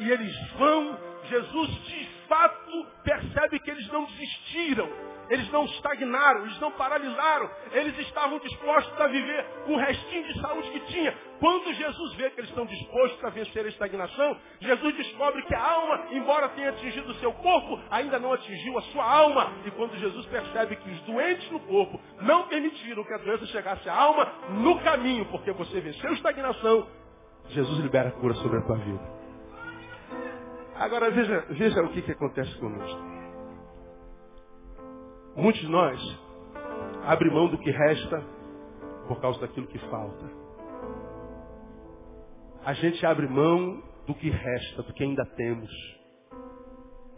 [0.00, 4.88] e eles vão, Jesus de fato percebe que eles não desistiram.
[5.28, 10.40] Eles não estagnaram, eles não paralisaram, eles estavam dispostos a viver com o restinho de
[10.40, 11.16] saúde que tinha.
[11.38, 15.62] Quando Jesus vê que eles estão dispostos a vencer a estagnação, Jesus descobre que a
[15.62, 19.52] alma, embora tenha atingido o seu corpo, ainda não atingiu a sua alma.
[19.64, 23.88] E quando Jesus percebe que os doentes no corpo não permitiram que a doença chegasse
[23.88, 26.86] à alma, no caminho, porque você venceu a estagnação,
[27.48, 29.21] Jesus libera a cura sobre a tua vida.
[30.74, 33.00] Agora veja, veja o que, que acontece conosco.
[35.36, 36.00] Muitos de nós
[37.04, 38.22] abrem mão do que resta
[39.08, 40.30] por causa daquilo que falta.
[42.64, 45.70] A gente abre mão do que resta, do que ainda temos,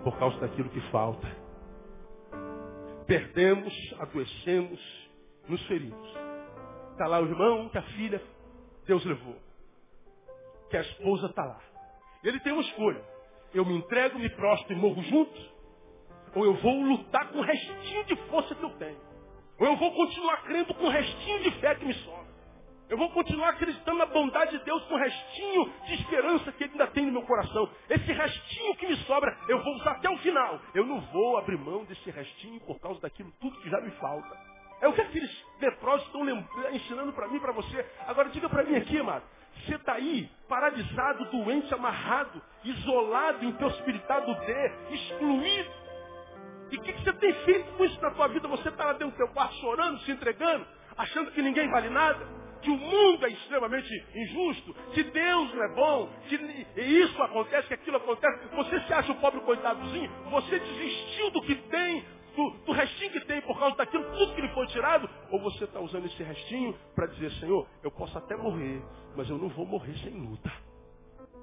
[0.02, 1.26] por causa daquilo que falta.
[3.06, 4.80] Perdemos, adoecemos,
[5.48, 6.08] nos ferimos.
[6.92, 8.22] Está lá o irmão que a filha
[8.86, 9.36] Deus levou.
[10.70, 11.60] Que a esposa está lá.
[12.22, 13.13] Ele tem uma escolha.
[13.54, 15.40] Eu me entrego, me prostro e morro junto,
[16.34, 18.98] ou eu vou lutar com o restinho de força que eu tenho.
[19.60, 22.34] Ou eu vou continuar crendo com o restinho de fé que me sobra.
[22.88, 26.72] Eu vou continuar acreditando na bondade de Deus com o restinho de esperança que Ele
[26.72, 27.70] ainda tem no meu coração.
[27.88, 30.60] Esse restinho que me sobra, eu vou usar até o final.
[30.74, 34.36] Eu não vou abrir mão desse restinho por causa daquilo tudo que já me falta.
[34.82, 36.28] É o que aqueles leprosos estão
[36.72, 37.86] ensinando para mim para você.
[38.06, 39.24] Agora diga para mim aqui, amado.
[39.60, 45.84] Você está aí, paralisado, doente, amarrado, isolado, impossibilitado de, excluído
[46.70, 48.48] e o que, que, você tem feito com isso na tua vida?
[48.48, 52.26] Você está lá dentro do teu quarto chorando, se entregando, achando que ninguém vale nada,
[52.62, 56.34] que o mundo é extremamente injusto, que Deus não é bom, que
[56.82, 58.48] isso acontece, que aquilo acontece.
[58.56, 63.20] Você se acha o pobre coitadozinho, você desistiu do que tem, do, do restinho que
[63.20, 66.76] tem por causa daquilo, tudo que lhe foi tirado, ou você está usando esse restinho
[66.94, 68.82] para dizer, Senhor, eu posso até morrer,
[69.16, 70.52] mas eu não vou morrer sem luta.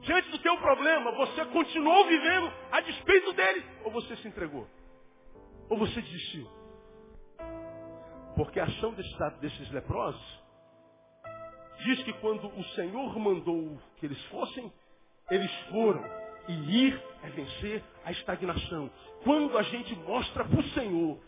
[0.01, 4.67] Diante do teu problema, você continuou vivendo a despeito dele, ou você se entregou?
[5.69, 6.47] Ou você desistiu?
[8.35, 10.41] Porque a ação desses, desses leprosos
[11.83, 14.71] diz que quando o Senhor mandou que eles fossem,
[15.29, 16.20] eles foram.
[16.47, 18.89] E ir é vencer a estagnação.
[19.23, 21.19] Quando a gente mostra para o Senhor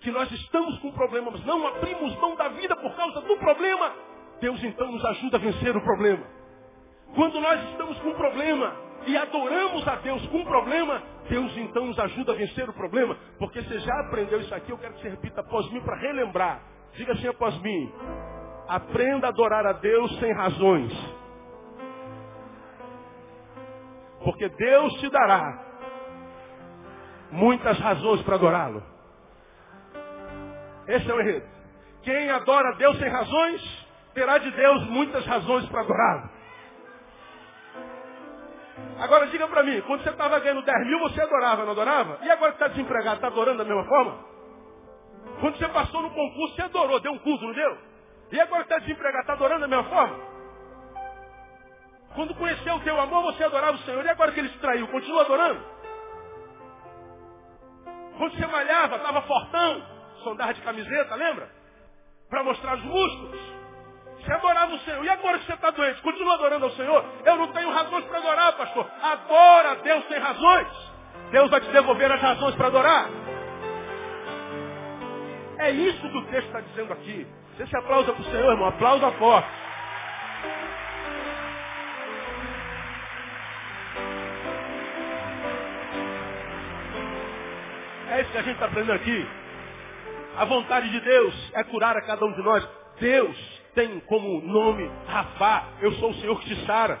[0.00, 3.92] que nós estamos com problema, mas não abrimos mão da vida por causa do problema,
[4.40, 6.24] Deus então nos ajuda a vencer o problema.
[7.14, 12.32] Quando nós estamos com problema e adoramos a Deus com problema, Deus então nos ajuda
[12.32, 13.16] a vencer o problema.
[13.38, 16.62] Porque você já aprendeu isso aqui, eu quero que você repita após mim para relembrar.
[16.94, 17.92] Diga assim após mim.
[18.68, 20.92] Aprenda a adorar a Deus sem razões.
[24.26, 25.56] Porque Deus te dará
[27.30, 28.82] muitas razões para adorá-lo.
[30.88, 31.46] Esse é o enredo.
[32.02, 36.30] Quem adora Deus sem razões, terá de Deus muitas razões para adorá-lo.
[38.98, 42.18] Agora diga para mim, quando você estava ganhando 10 mil, você adorava, não adorava?
[42.22, 44.24] E agora que está desempregado, está adorando da mesma forma?
[45.40, 47.78] Quando você passou no concurso, você adorou, deu um culto, não deu?
[48.32, 50.35] E agora que está desempregado, está adorando da mesma forma?
[52.16, 54.02] Quando conheceu o teu amor, você adorava o Senhor.
[54.02, 55.60] E agora que ele se traiu, continua adorando?
[58.16, 59.82] Quando você malhava, estava fortão,
[60.24, 61.46] sondar de camiseta, lembra?
[62.30, 63.38] Para mostrar os músculos.
[64.18, 65.04] Você adorava o Senhor.
[65.04, 67.04] E agora que você está doente, continua adorando ao Senhor?
[67.22, 68.90] Eu não tenho razões para adorar, pastor.
[69.02, 70.68] Adora Deus sem razões.
[71.30, 73.10] Deus vai te devolver as razões para adorar.
[75.58, 77.26] É isso que o texto está dizendo aqui.
[77.56, 78.68] Você se aplausa para o Senhor, irmão.
[78.68, 79.65] Aplauda forte.
[88.16, 89.28] É isso que a gente está aprendendo aqui.
[90.38, 92.66] A vontade de Deus é curar a cada um de nós.
[92.98, 93.36] Deus
[93.74, 96.98] tem como nome Rafá, eu sou o Senhor que te sara.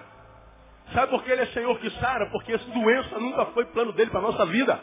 [0.92, 2.28] Sabe por que ele é Senhor que sara?
[2.30, 4.78] Porque essa doença nunca foi plano dele para a nossa vida.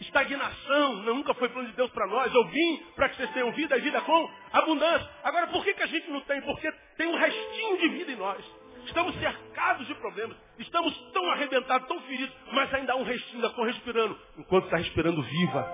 [0.00, 2.34] Estagnação nunca foi plano de Deus para nós.
[2.34, 5.08] Eu vim para que vocês tenham vida e vida com abundância.
[5.22, 6.42] Agora, por que, que a gente não tem?
[6.42, 8.44] Porque tem um restinho de vida em nós.
[8.92, 10.36] Estamos cercados de problemas.
[10.58, 14.18] Estamos tão arrebentados, tão feridos, mas ainda há um restinho, ainda estou respirando.
[14.36, 15.66] Enquanto está respirando viva.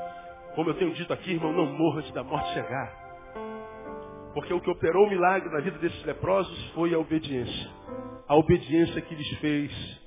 [0.54, 2.92] Como eu tenho dito aqui, irmão, não morra antes da morte chegar.
[4.32, 7.70] Porque o que operou o milagre na vida desses leprosos foi a obediência.
[8.28, 10.00] A obediência que lhes fez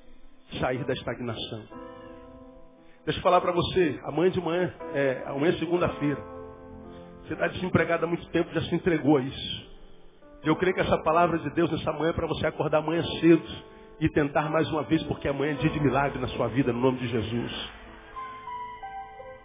[0.62, 1.67] sair da estagnação.
[3.04, 6.24] Deixa eu falar para você, amanhã de manhã, é, amanhã é segunda-feira.
[7.24, 9.70] Você está desempregado há muito tempo, já se entregou a isso.
[10.43, 13.47] Eu creio que essa palavra de Deus nessa manhã é para você acordar amanhã cedo
[13.99, 16.80] e tentar mais uma vez, porque amanhã é dia de milagre na sua vida, no
[16.80, 17.69] nome de Jesus.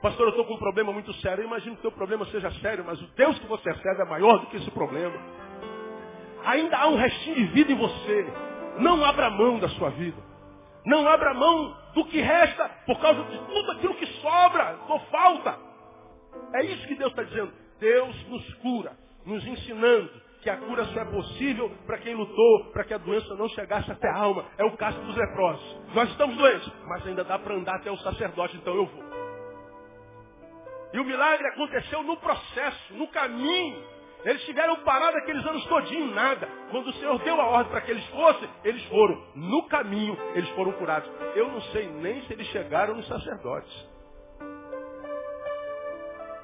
[0.01, 1.43] Pastor, eu estou com um problema muito sério.
[1.43, 4.05] Eu imagino que o seu problema seja sério, mas o Deus que você serve é
[4.07, 5.15] maior do que esse problema.
[6.47, 8.27] Ainda há um restinho de vida em você.
[8.79, 10.17] Não abra mão da sua vida.
[10.87, 15.59] Não abra mão do que resta por causa de tudo aquilo que sobra, ou falta.
[16.55, 17.53] É isso que Deus está dizendo.
[17.79, 18.93] Deus nos cura,
[19.27, 23.35] nos ensinando que a cura só é possível para quem lutou, para que a doença
[23.35, 24.45] não chegasse até a alma.
[24.57, 25.77] É o caso dos leprosos.
[25.93, 29.05] Nós estamos doentes, mas ainda dá para andar até o sacerdote, então eu vou.
[30.93, 33.77] E o milagre aconteceu no processo, no caminho.
[34.25, 36.49] Eles tiveram parado aqueles anos todinho, nada.
[36.71, 39.21] Quando o Senhor deu a ordem para que eles fossem, eles foram.
[39.35, 41.11] No caminho, eles foram curados.
[41.35, 43.89] Eu não sei nem se eles chegaram nos sacerdotes.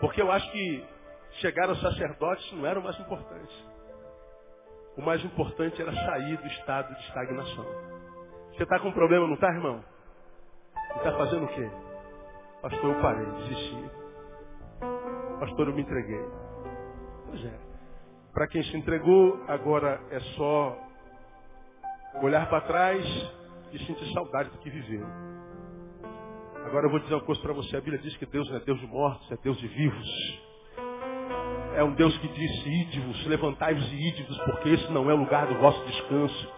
[0.01, 0.85] Porque eu acho que
[1.35, 3.72] chegar aos sacerdotes não era o mais importante.
[4.97, 7.65] O mais importante era sair do estado de estagnação.
[8.53, 9.83] Você está com um problema, não está, irmão?
[10.95, 11.71] E está fazendo o quê?
[12.61, 13.91] Pastor, eu parei, desisti.
[15.41, 16.23] Pastor, eu me entreguei.
[17.27, 17.59] Pois é.
[18.35, 20.79] Para quem se entregou, agora é só
[22.23, 23.05] olhar para trás
[23.73, 25.07] e sentir saudade do que viveu.
[26.67, 27.77] Agora eu vou dizer uma coisa para você.
[27.77, 30.52] A Bíblia diz que Deus não é Deus de mortos, é Deus de vivos.
[31.75, 35.47] É um Deus que disse, ídivos, levantai-vos e ídivos, porque esse não é o lugar
[35.47, 36.53] do vosso descanso.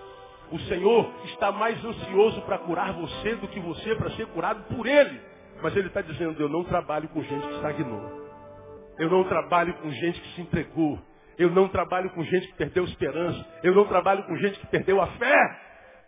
[0.51, 4.87] O Senhor está mais ansioso para curar você do que você para ser curado por
[4.87, 5.21] Ele.
[5.63, 8.25] Mas Ele está dizendo, eu não trabalho com gente que estagnou.
[8.99, 10.99] Eu não trabalho com gente que se entregou.
[11.39, 13.45] Eu não trabalho com gente que perdeu esperança.
[13.63, 15.61] Eu não trabalho com gente que perdeu a fé.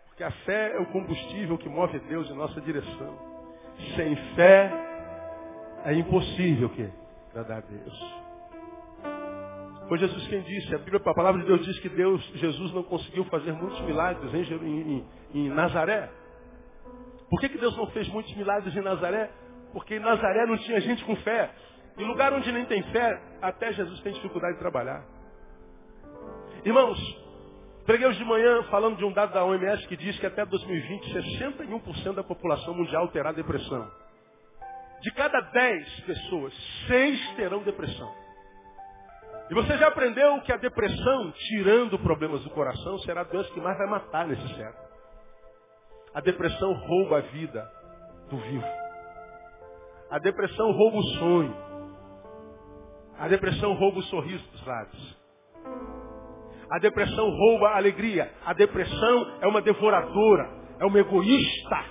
[0.07, 3.17] Porque a fé é o combustível que move Deus em nossa direção.
[3.95, 4.71] Sem fé
[5.85, 6.89] é impossível que
[7.29, 8.26] agradar a Deus.
[9.87, 12.83] Foi Jesus quem disse, a, Bíblia, a palavra de Deus diz que Deus, Jesus não
[12.83, 16.09] conseguiu fazer muitos milagres em, em, em Nazaré.
[17.29, 19.31] Por que, que Deus não fez muitos milagres em Nazaré?
[19.71, 21.51] Porque em Nazaré não tinha gente com fé.
[21.97, 25.05] Em lugar onde nem tem fé, até Jesus tem dificuldade de trabalhar.
[26.65, 26.99] Irmãos,
[27.85, 31.13] preguei hoje de manhã falando de um dado da OMS que diz que até 2020,
[31.13, 33.89] 61% da população mundial terá depressão.
[35.01, 36.53] De cada 10 pessoas,
[36.87, 38.26] 6 terão depressão.
[39.49, 43.61] E você já aprendeu que a depressão, tirando problemas do coração, será a doença que
[43.61, 44.87] mais vai matar nesse século.
[46.13, 47.71] A depressão rouba a vida
[48.29, 48.67] do vivo.
[50.09, 51.55] A depressão rouba o sonho.
[53.19, 55.17] A depressão rouba o sorriso dos lábios.
[56.69, 58.31] A depressão rouba a alegria.
[58.45, 61.85] A depressão é uma devoradora, é uma egoísta.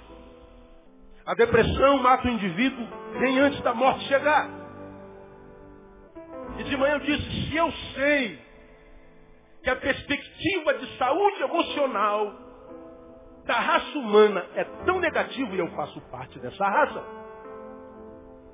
[1.24, 2.86] A depressão mata o indivíduo
[3.18, 4.48] nem antes da morte chegar.
[6.58, 8.38] E de manhã eu disse, se eu sei
[9.62, 12.34] que a perspectiva de saúde emocional
[13.44, 17.04] da raça humana é tão negativa e eu faço parte dessa raça,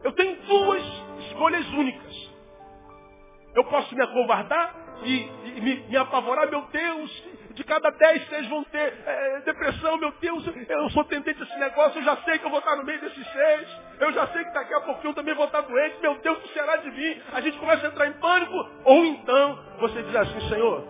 [0.04, 0.82] eu tenho duas
[1.26, 2.32] escolhas únicas.
[3.54, 4.74] Eu posso me acovardar
[5.04, 7.24] e, e me, me, apavorar, meu Deus,
[7.54, 11.58] de cada dez, seis vão ter é, depressão, meu Deus, eu sou tendente a esse
[11.58, 13.68] negócio, eu já sei que eu vou estar no meio desses seis,
[14.02, 16.40] eu já sei que daqui a pouquinho eu também vou estar doente, meu Deus, o
[16.40, 17.20] que será de mim?
[17.32, 20.84] A gente começa a entrar em pânico, ou então você diz assim, Senhor,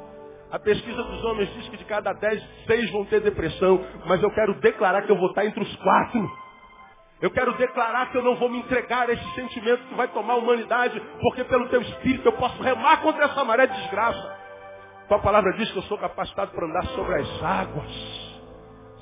[0.51, 4.31] a pesquisa dos homens diz que de cada dez, seis vão ter depressão, mas eu
[4.31, 6.43] quero declarar que eu vou estar entre os quatro.
[7.23, 10.35] Eu quero declarar que eu não vou me entregar a esse sentimento que vai tomar
[10.35, 14.39] a humanidade, porque pelo teu espírito eu posso remar contra essa maré de desgraça.
[15.09, 18.33] Tua palavra diz que eu sou capacitado para andar sobre as águas.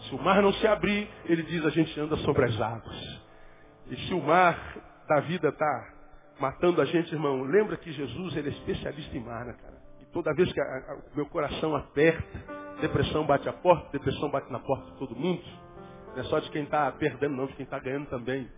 [0.03, 3.20] Se o mar não se abrir, ele diz a gente anda sobre as águas.
[3.91, 4.57] E se o mar
[5.09, 5.93] da vida está
[6.41, 9.79] matando a gente, irmão, lembra que Jesus ele é especialista em mar, né, cara?
[10.01, 12.39] E toda vez que o meu coração aperta,
[12.81, 15.43] depressão bate a porta, depressão bate na porta de todo mundo.
[16.15, 18.49] Não é só de quem está perdendo, não, de quem está ganhando também.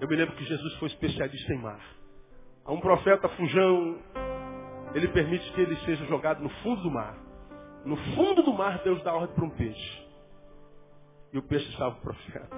[0.00, 1.80] Eu me lembro que Jesus foi especialista em mar.
[2.64, 3.98] Há um profeta fujão
[4.94, 7.18] ele permite que ele seja jogado no fundo do mar.
[7.84, 10.06] No fundo do mar, Deus dá ordem para um peixe.
[11.32, 12.48] E o peixe salva o profeta.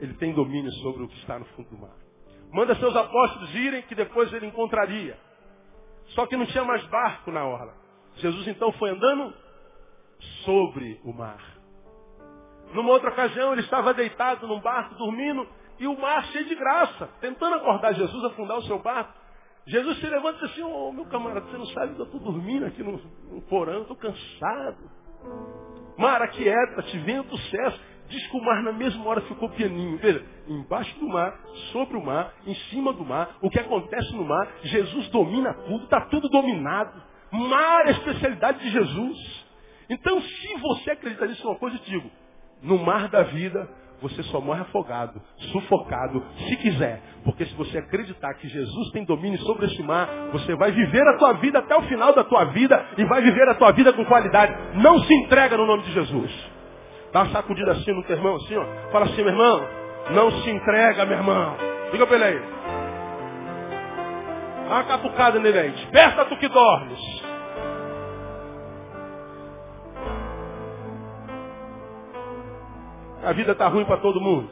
[0.00, 1.96] Ele tem domínio sobre o que está no fundo do mar.
[2.52, 5.18] Manda seus apóstolos irem, que depois ele encontraria.
[6.08, 7.74] Só que não tinha mais barco na orla.
[8.16, 9.34] Jesus então foi andando
[10.44, 11.42] sobre o mar.
[12.72, 15.46] Numa outra ocasião, ele estava deitado num barco, dormindo,
[15.78, 19.12] e o mar cheio de graça, tentando acordar Jesus, afundar o seu barco.
[19.66, 22.04] Jesus se levanta e diz assim, ô oh, meu camarada, você não sabe que eu
[22.06, 24.90] estou dormindo aqui no, no porão, estou cansado.
[25.98, 27.95] Mar, aquieta-te, vento cessa.
[28.08, 29.98] Diz que o mar na mesma hora ficou pianinho.
[29.98, 31.38] Veja, embaixo do mar,
[31.72, 35.84] sobre o mar, em cima do mar, o que acontece no mar, Jesus domina tudo,
[35.84, 37.02] está tudo dominado.
[37.30, 39.46] Mar é a especialidade de Jesus.
[39.90, 42.10] Então, se você acredita nisso, uma coisa eu te digo,
[42.62, 43.68] no mar da vida,
[44.00, 45.20] você só morre afogado,
[45.52, 47.00] sufocado, se quiser.
[47.24, 51.18] Porque se você acreditar que Jesus tem domínio sobre esse mar, você vai viver a
[51.18, 54.04] tua vida até o final da tua vida e vai viver a tua vida com
[54.04, 54.54] qualidade.
[54.74, 56.55] Não se entrega no nome de Jesus.
[57.16, 58.90] Dá uma sacudida assim no teu irmão, assim, ó.
[58.92, 59.66] Fala assim, meu irmão,
[60.10, 61.56] não se entrega, meu irmão.
[61.90, 62.42] Diga pra ele aí.
[64.68, 65.70] Dá uma catucada nele aí.
[65.70, 67.00] Desperta tu que dormes.
[73.24, 74.50] A vida está ruim para todo mundo.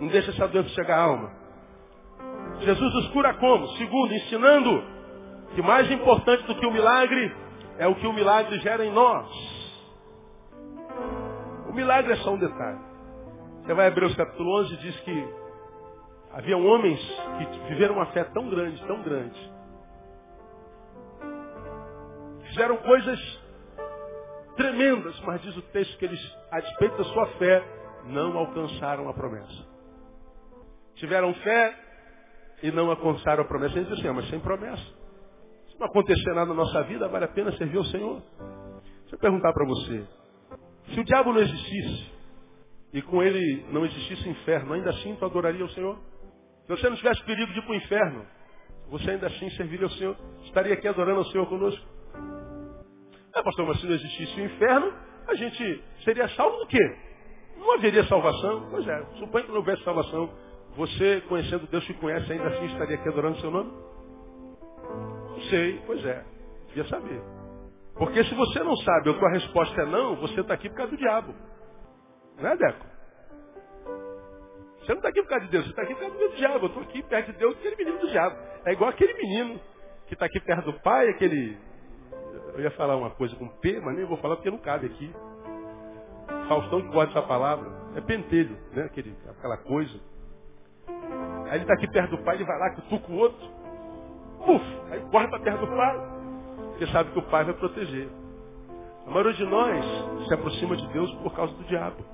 [0.00, 1.30] Não deixa essa doença chegar à alma.
[2.62, 3.68] Jesus nos cura como?
[3.76, 4.84] Segundo, ensinando
[5.54, 7.32] que mais importante do que o milagre
[7.78, 9.51] é o que o milagre gera em nós.
[11.72, 12.78] O milagre é só um detalhe.
[13.62, 15.28] Você vai Hebreus capítulo 11 e diz que
[16.32, 17.00] havia homens
[17.38, 19.52] que viveram uma fé tão grande, tão grande.
[22.48, 23.18] Fizeram coisas
[24.54, 26.20] tremendas, mas diz o texto que eles,
[26.50, 27.64] a despeito da sua fé,
[28.04, 29.66] não alcançaram a promessa.
[30.96, 31.74] Tiveram fé
[32.62, 33.76] e não alcançaram a promessa.
[33.76, 34.84] A gente diz assim, ah, mas sem promessa.
[35.70, 38.20] Se não acontecer nada na nossa vida, vale a pena servir ao Senhor.
[39.00, 40.06] Deixa eu perguntar para você.
[40.88, 42.12] Se o diabo não existisse,
[42.92, 45.98] e com ele não existisse inferno, ainda assim tu adoraria o Senhor?
[46.66, 48.26] Se você não tivesse perigo de ir para o inferno,
[48.90, 50.16] você ainda assim serviria ao Senhor?
[50.44, 51.84] Estaria aqui adorando ao Senhor conosco?
[53.34, 54.92] É, pastor, mas se não existisse o inferno,
[55.26, 56.96] a gente seria salvo do quê?
[57.56, 58.68] Não haveria salvação.
[58.70, 60.30] Pois é, suponha que não houvesse salvação.
[60.76, 63.70] Você, conhecendo Deus que conhece, ainda assim estaria aqui adorando o seu nome?
[65.30, 66.24] Não sei, pois é.
[66.68, 67.41] Devia saber.
[68.02, 70.90] Porque se você não sabe ou tua resposta é não, você está aqui por causa
[70.90, 71.32] do diabo.
[72.36, 72.84] Não é, Deco?
[74.80, 76.64] Você não está aqui por causa de Deus, você está aqui por causa do diabo.
[76.64, 78.36] Eu estou aqui perto de Deus, aquele menino do diabo.
[78.66, 79.60] É igual aquele menino
[80.08, 81.56] que está aqui perto do pai, aquele
[82.54, 85.14] eu ia falar uma coisa com P, mas nem vou falar porque não cabe aqui.
[86.48, 87.70] Faustão que gosta dessa palavra.
[87.94, 88.82] É pentelho, né?
[88.82, 90.00] Aquele, aquela coisa.
[90.88, 93.48] Aí ele está aqui perto do pai, ele vai lá, cutuca o outro.
[94.44, 94.64] Puf!
[94.90, 96.11] Aí corre para perto do pai.
[96.72, 98.08] Porque sabe que o pai vai proteger.
[99.06, 99.84] A maioria de nós
[100.26, 102.04] se aproxima de Deus por causa do diabo.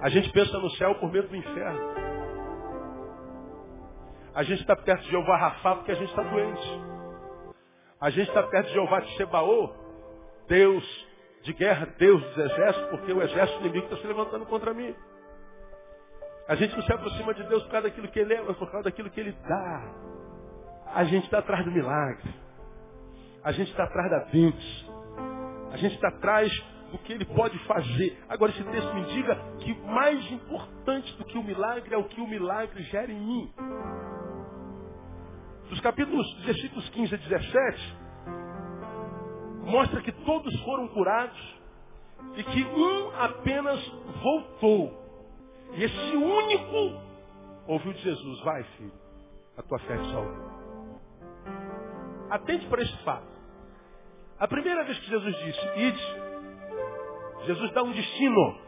[0.00, 1.80] A gente pensa no céu por medo do inferno.
[4.34, 6.80] A gente está perto de Jeová Rafa porque a gente está doente.
[8.00, 9.72] A gente está perto de Jeová de Shebaô,
[10.46, 11.06] Deus
[11.42, 14.94] de guerra, Deus dos exércitos, porque o exército inimigo está se levantando contra mim.
[16.48, 18.70] A gente não se aproxima de Deus por causa daquilo que Ele é, mas por
[18.70, 20.15] causa daquilo que Ele dá.
[20.94, 22.34] A gente está atrás do milagre.
[23.44, 24.96] A gente está atrás da bênção.
[25.72, 26.50] A gente está atrás
[26.90, 28.18] do que Ele pode fazer.
[28.28, 32.20] Agora, esse texto me diga que mais importante do que o milagre é o que
[32.20, 33.52] o milagre gera em mim
[35.68, 37.96] dos capítulos, versículos 15 a 17,
[39.64, 41.58] mostra que todos foram curados
[42.36, 43.84] e que um apenas
[44.22, 45.06] voltou.
[45.74, 47.00] E esse único
[47.66, 48.92] ouviu de Jesus, vai filho,
[49.56, 50.45] a tua fé te salvou.
[52.30, 53.26] Atente para esse fato.
[54.38, 56.16] A primeira vez que Jesus disse, ide,
[57.46, 58.58] Jesus dá um destino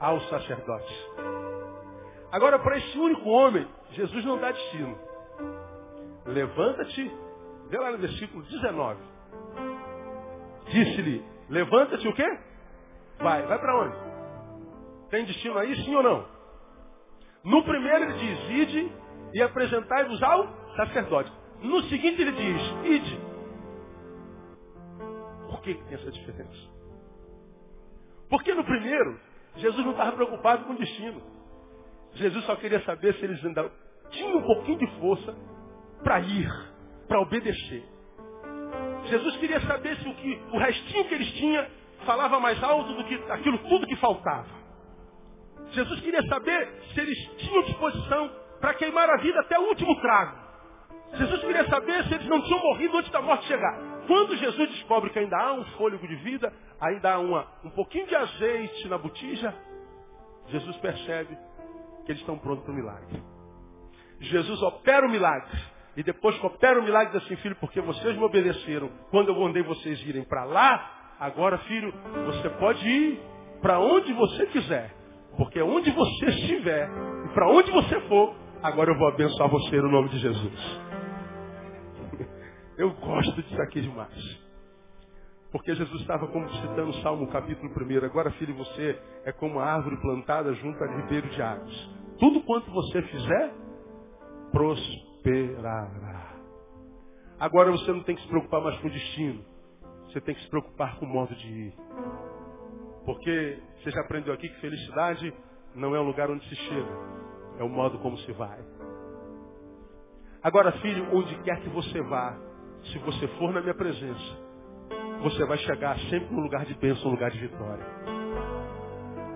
[0.00, 1.10] aos sacerdotes.
[2.32, 4.98] Agora, para esse único homem, Jesus não dá destino.
[6.26, 7.12] Levanta-te,
[7.68, 9.00] vê lá no versículo 19.
[10.66, 12.38] Disse-lhe, levanta-te o quê?
[13.18, 13.96] Vai, vai para onde?
[15.10, 16.26] Tem destino aí, sim ou não?
[17.44, 18.92] No primeiro ele diz, ide
[19.34, 21.43] e apresentai-vos ao sacerdote.
[21.60, 23.20] No seguinte ele diz, ide.
[25.48, 26.74] Por que tem essa diferença?
[28.28, 29.20] Porque no primeiro,
[29.56, 31.22] Jesus não estava preocupado com o destino.
[32.14, 33.70] Jesus só queria saber se eles ainda
[34.10, 35.34] tinham um pouquinho de força
[36.02, 36.50] para ir,
[37.08, 37.84] para obedecer.
[39.06, 41.66] Jesus queria saber se o, que, o restinho que eles tinham
[42.04, 44.64] falava mais alto do que aquilo tudo que faltava.
[45.72, 48.30] Jesus queria saber se eles tinham disposição
[48.60, 50.43] para queimar a vida até o último trago.
[51.12, 53.78] Jesus queria saber se eles não tinham morrido antes da morte chegar.
[54.06, 58.06] Quando Jesus descobre que ainda há um fôlego de vida, ainda há uma, um pouquinho
[58.06, 59.54] de azeite na botija,
[60.48, 61.38] Jesus percebe
[62.04, 63.22] que eles estão prontos para o milagre.
[64.20, 65.58] Jesus opera o milagre.
[65.96, 68.90] E depois que opera o milagre, diz assim, filho, porque vocês me obedeceram.
[69.10, 71.92] Quando eu mandei vocês irem para lá, agora, filho,
[72.26, 73.20] você pode ir
[73.62, 74.92] para onde você quiser.
[75.36, 76.88] Porque onde você estiver
[77.24, 80.93] e para onde você for, agora eu vou abençoar você no nome de Jesus.
[82.76, 84.44] Eu gosto disso aqui demais.
[85.52, 88.04] Porque Jesus estava como citando o Salmo capítulo 1.
[88.04, 91.90] Agora, filho, você é como a árvore plantada junto a ribeiro de águas.
[92.18, 93.54] Tudo quanto você fizer,
[94.50, 96.34] prosperará.
[97.38, 99.44] Agora você não tem que se preocupar mais com o destino.
[100.06, 101.74] Você tem que se preocupar com o modo de ir.
[103.04, 105.32] Porque você já aprendeu aqui que felicidade
[105.74, 106.98] não é o lugar onde se chega,
[107.58, 108.58] é o modo como se vai.
[110.42, 112.36] Agora, filho, onde quer que você vá,
[112.92, 114.38] se você for na minha presença,
[115.22, 117.84] você vai chegar sempre no lugar de bênção, no lugar de vitória.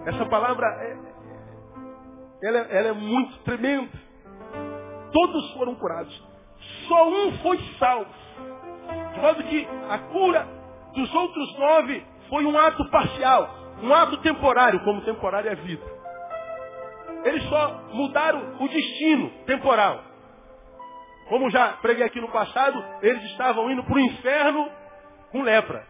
[0.07, 0.99] Essa palavra é,
[2.47, 3.91] ela, ela é muito tremenda.
[5.13, 6.29] Todos foram curados.
[6.87, 8.11] Só um foi salvo.
[9.15, 10.47] De modo que a cura
[10.95, 13.51] dos outros nove foi um ato parcial,
[13.83, 15.85] um ato temporário, como temporário é a vida.
[17.25, 20.08] Eles só mudaram o destino temporal.
[21.29, 24.71] Como já preguei aqui no passado, eles estavam indo para o inferno
[25.31, 25.87] com lepra.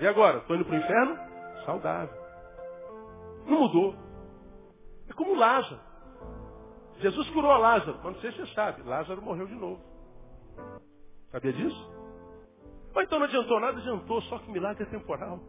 [0.00, 0.38] E agora?
[0.38, 1.18] Estou indo para o inferno?
[1.64, 2.20] Saudável.
[3.46, 3.94] Não mudou.
[5.08, 5.80] É como Lázaro.
[6.98, 7.98] Jesus curou a Lázaro.
[8.02, 9.82] Mas não sei se você sabe, Lázaro morreu de novo.
[11.30, 11.90] Sabia disso?
[12.94, 15.40] Mas então não adiantou nada, adiantou, só que milagre é temporal.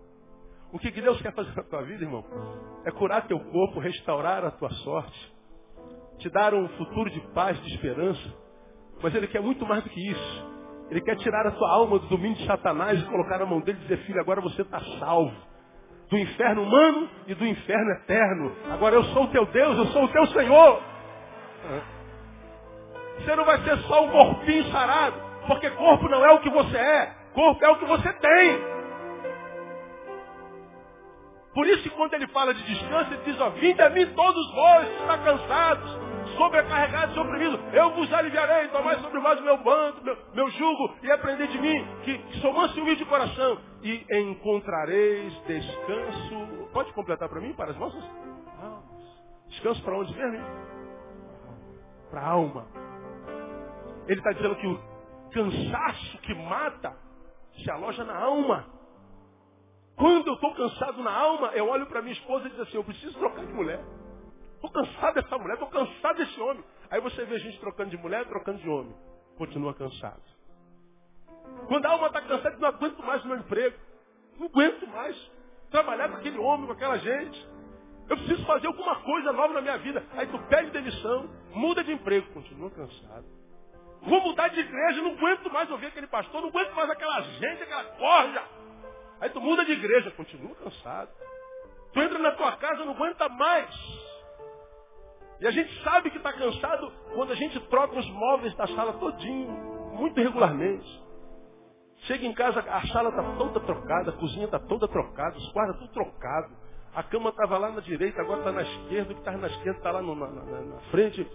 [0.71, 2.23] O que Deus quer fazer na tua vida, irmão?
[2.85, 5.35] É curar teu corpo, restaurar a tua sorte,
[6.17, 8.41] te dar um futuro de paz, de esperança.
[9.01, 10.51] Mas Ele quer muito mais do que isso.
[10.89, 13.77] Ele quer tirar a tua alma do domínio de Satanás e colocar na mão dele
[13.79, 15.33] e dizer, filho, agora você está salvo.
[16.09, 18.51] Do inferno humano e do inferno eterno.
[18.69, 20.81] Agora eu sou o teu Deus, eu sou o teu Senhor.
[23.17, 25.15] Você não vai ser só um corpinho sarado,
[25.47, 28.59] porque corpo não é o que você é, corpo é o que você tem.
[31.53, 34.53] Por isso que quando ele fala de descanso, ele diz, ó, vinde a mim todos
[34.53, 36.00] vós que estão cansados,
[36.37, 41.11] sobrecarregados e eu vos aliviarei, tomai sobre vós o meu bando, meu, meu jugo, e
[41.11, 46.69] aprendei de mim, que, que sou manso e humilde de coração, e encontrareis descanso.
[46.73, 48.03] Pode completar para mim, para as nossas?
[49.47, 50.45] Descanso para onde mesmo?
[52.09, 52.67] Para a alma.
[54.07, 54.79] Ele está dizendo que o
[55.31, 56.95] cansaço que mata
[57.57, 58.65] se aloja na alma.
[59.95, 62.83] Quando eu estou cansado na alma, eu olho para minha esposa e digo assim, eu
[62.83, 63.83] preciso trocar de mulher.
[64.63, 66.63] Estou cansado dessa mulher, estou cansado desse homem.
[66.91, 68.95] Aí você vê gente trocando de mulher, trocando de homem.
[69.35, 70.21] Continua cansado.
[71.67, 73.75] Quando a alma está cansada, não aguento mais o meu emprego.
[74.37, 75.31] Não aguento mais
[75.71, 77.49] trabalhar com aquele homem, com aquela gente.
[78.07, 80.05] Eu preciso fazer alguma coisa nova na minha vida.
[80.13, 83.25] Aí tu pede demissão, muda de emprego, continua cansado.
[84.01, 87.63] Vou mudar de igreja, não aguento mais ouvir aquele pastor, não aguento mais aquela gente,
[87.63, 88.43] aquela corja.
[89.21, 91.09] Aí tu muda de igreja, continua cansado.
[91.93, 94.10] Tu entra na tua casa, não aguenta mais.
[95.41, 98.93] E a gente sabe que está cansado quando a gente troca os móveis da sala
[98.93, 99.51] todinho,
[99.93, 101.01] muito regularmente.
[102.03, 105.79] Chega em casa, a sala está toda trocada, a cozinha está toda trocada, os quadros
[105.79, 106.55] tudo trocado.
[106.93, 109.77] A cama estava lá na direita, agora está na esquerda, o que estava na esquerda
[109.79, 111.27] está lá no, na, na, na, frente.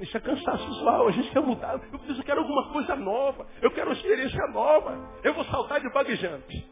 [0.00, 1.74] Isso é cansaço a gente quer mudar.
[1.74, 4.98] Eu preciso, eu quero alguma coisa nova, eu quero uma experiência nova.
[5.22, 6.66] Eu vou saltar de bug jump.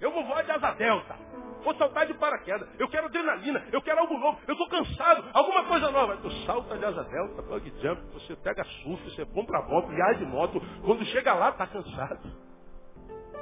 [0.00, 1.16] Eu vou voar de asa delta.
[1.62, 2.68] Vou saltar de paraquedas.
[2.78, 3.66] Eu quero adrenalina.
[3.72, 4.38] Eu quero algo novo.
[4.46, 5.24] Eu estou cansado.
[5.32, 6.16] Alguma coisa nova.
[6.18, 10.26] Tu salta de asa delta, bug jump, você pega surf, você compra moto, viaja de
[10.26, 10.60] moto.
[10.84, 12.48] Quando chega lá, está cansado.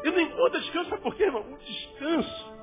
[0.04, 1.42] E não encontra descanso, por quê, irmão?
[1.42, 2.54] O descanso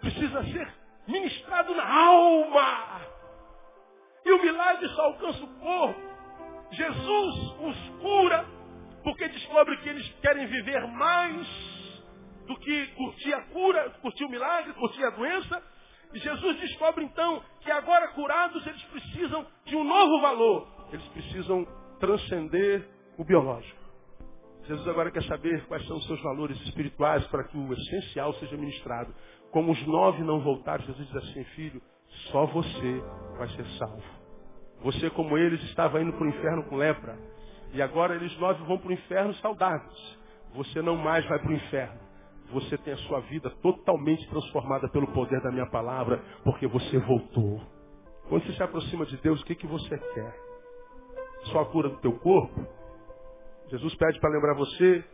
[0.00, 0.74] precisa ser
[1.06, 3.00] ministrado na alma.
[4.24, 6.00] E o milagre só alcança o corpo.
[6.70, 8.46] Jesus os cura
[9.02, 11.46] porque descobre que eles querem viver mais
[12.48, 15.62] do que curtir a cura, curtir o milagre, curtir a doença.
[16.14, 20.66] E Jesus descobre então que agora curados eles precisam de um novo valor.
[20.90, 21.66] Eles precisam
[22.00, 22.88] transcender
[23.18, 23.78] o biológico.
[24.66, 28.56] Jesus agora quer saber quais são os seus valores espirituais para que o essencial seja
[28.56, 29.14] ministrado.
[29.50, 31.82] Como os nove não voltaram, Jesus diz assim, filho,
[32.30, 33.02] só você
[33.36, 34.18] vai ser salvo.
[34.80, 37.18] Você, como eles, estava indo para o inferno com lepra.
[37.74, 40.18] E agora eles nove vão para o inferno saudáveis.
[40.54, 42.07] Você não mais vai para o inferno
[42.50, 47.60] você tem a sua vida totalmente transformada pelo poder da minha palavra, porque você voltou.
[48.28, 50.34] Quando você se aproxima de Deus, o que, que você quer?
[51.44, 52.66] Só a cura do teu corpo?
[53.68, 55.04] Jesus pede para lembrar você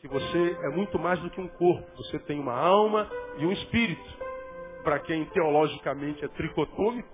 [0.00, 1.84] que você é muito mais do que um corpo.
[1.96, 3.08] Você tem uma alma
[3.38, 4.22] e um espírito.
[4.82, 7.08] Para quem teologicamente é tricotômico,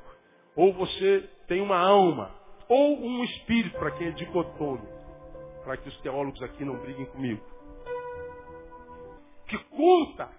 [0.56, 2.34] ou você tem uma alma,
[2.66, 4.88] ou um espírito para quem é dicotômico.
[5.64, 7.42] Para que os teólogos aqui não briguem comigo.
[9.48, 10.30] Que conta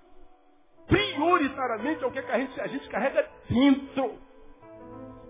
[0.88, 4.18] prioritariamente é o que a gente, a gente carrega dentro.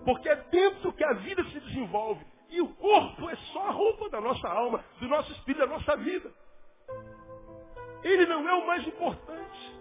[0.04, 2.24] Porque é dentro que a vida se desenvolve.
[2.48, 5.96] E o corpo é só a roupa da nossa alma, do nosso espírito, da nossa
[5.96, 6.32] vida.
[8.02, 9.80] Ele não é o mais importante.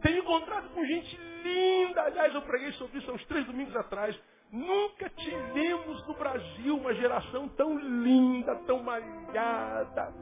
[0.00, 2.02] Tenho encontrado com gente linda.
[2.02, 4.18] Aliás, eu preguei sobre isso há uns três domingos atrás.
[4.50, 10.12] Nunca tivemos no Brasil uma geração tão linda, tão malhada.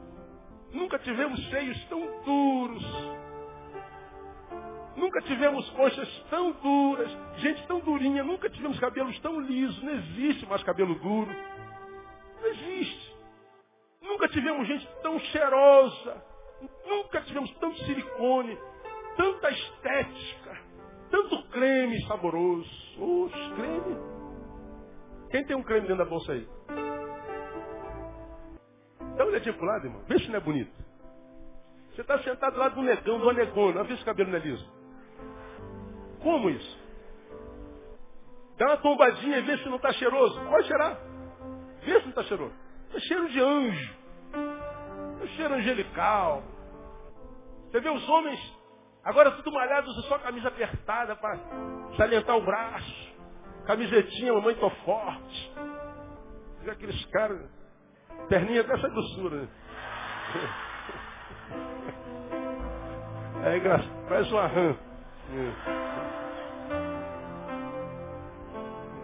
[0.73, 2.83] Nunca tivemos seios tão duros.
[4.95, 8.23] Nunca tivemos coxas tão duras, gente tão durinha.
[8.23, 9.81] Nunca tivemos cabelos tão lisos.
[9.83, 11.31] Não existe mais cabelo duro.
[12.41, 13.15] Não existe.
[14.01, 16.23] Nunca tivemos gente tão cheirosa.
[16.85, 18.57] Nunca tivemos tanto silicone,
[19.17, 20.57] tanta estética,
[21.09, 22.69] tanto creme saboroso.
[22.99, 23.97] Oxe, creme.
[25.31, 26.47] Quem tem um creme dentro da bolsa aí?
[29.21, 30.01] Dá uma olhadinha pro lado, irmão.
[30.07, 30.71] Vê se não é bonito.
[31.91, 33.83] Você está sentado lá do negão, do anegona.
[33.83, 34.67] Vê se o cabelo não é liso.
[36.23, 36.79] Como isso?
[38.57, 40.41] Dá uma tombadinha e vê se não está cheiroso.
[40.45, 40.97] Pode cheirar.
[41.83, 42.55] Vê se não está cheiroso.
[42.95, 43.95] É cheiro de anjo.
[45.21, 46.41] É cheiro angelical.
[47.69, 48.39] Você vê os homens,
[49.03, 51.37] agora tudo malhado, usa só camisa apertada para
[51.95, 53.13] salientar o braço.
[53.67, 55.53] Camisetinha, mamãe tô forte.
[56.63, 57.60] Vê aqueles caras,
[58.31, 59.41] perninha dessa grossura.
[59.41, 59.47] Né?
[63.43, 64.75] É engraçado, parece uma rã.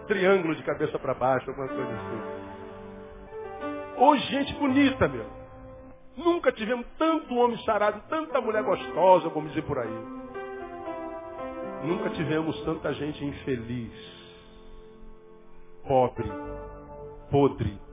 [0.00, 2.22] Um triângulo de cabeça para baixo, alguma coisa assim.
[3.96, 5.26] Ô gente bonita, meu.
[6.16, 9.90] Nunca tivemos tanto homem sarado, tanta mulher gostosa, vamos dizer por aí.
[11.82, 13.92] Nunca tivemos tanta gente infeliz,
[15.84, 16.30] pobre,
[17.28, 17.87] podre,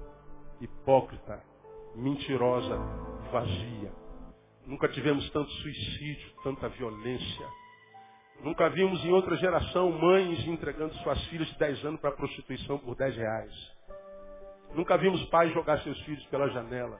[0.62, 1.42] hipócrita,
[1.96, 2.78] mentirosa,
[3.32, 3.92] vazia.
[4.66, 7.48] Nunca tivemos tanto suicídio, tanta violência.
[8.42, 12.78] Nunca vimos em outra geração mães entregando suas filhas de 10 anos para a prostituição
[12.80, 13.76] por 10 reais.
[14.74, 17.00] Nunca vimos pais jogar seus filhos pela janela.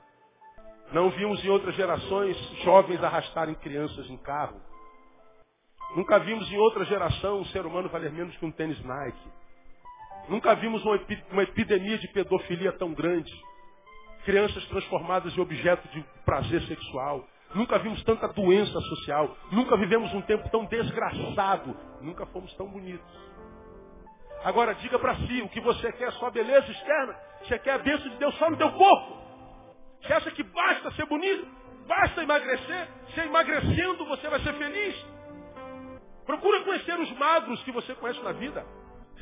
[0.92, 4.62] Não vimos em outras gerações jovens arrastarem crianças em carro.
[5.96, 9.30] Nunca vimos em outra geração um ser humano valer menos que um tênis Nike.
[10.28, 13.32] Nunca vimos uma, epidemia de pedofilia tão grande.
[14.24, 17.28] Crianças transformadas em objeto de prazer sexual.
[17.54, 19.38] Nunca vimos tanta doença social.
[19.52, 21.76] Nunca vivemos um tempo tão desgraçado.
[22.02, 23.06] Nunca fomos tão bonitos.
[24.44, 27.16] Agora diga para si, o que você quer é só beleza externa?
[27.42, 29.18] Você quer a bênção de Deus só no teu corpo?
[30.02, 31.48] Você acha que basta ser bonito?
[31.88, 32.88] Basta emagrecer?
[33.14, 35.06] Se emagrecendo você vai ser feliz?
[36.26, 38.66] Procura conhecer os magros que você conhece na vida.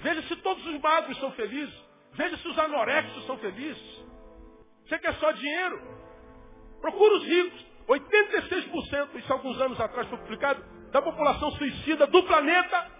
[0.02, 1.74] Veja se todos os magros são felizes.
[2.14, 4.06] Veja se os anorexos são felizes.
[4.86, 5.82] Você quer só dinheiro?
[6.82, 7.74] Procura os ricos.
[7.88, 12.91] 86%, isso alguns anos atrás foi publicado, da população suicida do planeta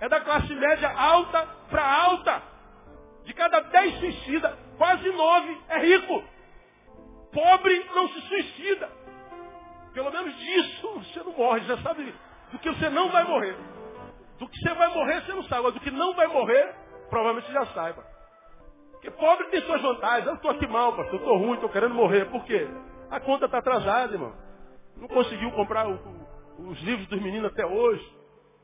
[0.00, 2.42] é da classe média alta para alta.
[3.24, 6.24] De cada dez suicida, quase nove é rico.
[7.32, 8.90] Pobre não se suicida.
[9.92, 12.14] Pelo menos disso você não morre, já sabe
[12.52, 13.56] do que você não vai morrer.
[14.44, 15.62] Do que você vai morrer, você não sabe.
[15.62, 16.74] Mas do que não vai morrer,
[17.08, 18.04] provavelmente já saiba.
[18.92, 20.26] Porque pobre tem suas vantagens.
[20.26, 22.26] Eu estou aqui mal, pastor, eu estou ruim, estou querendo morrer.
[22.26, 22.68] Por quê?
[23.10, 24.34] A conta está atrasada, irmão.
[24.98, 25.94] Não conseguiu comprar o,
[26.58, 28.06] o, os livros dos meninos até hoje.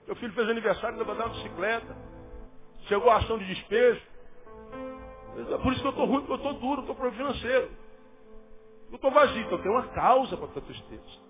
[0.07, 1.97] Meu filho fez aniversário, levou uma bicicleta.
[2.81, 4.03] Chegou a ação de despejo.
[5.51, 7.71] É por isso que eu estou ruim, porque eu estou duro, estou problema financeiro.
[8.91, 11.30] Eu estou vazio, então eu tenho uma causa para a tristeza.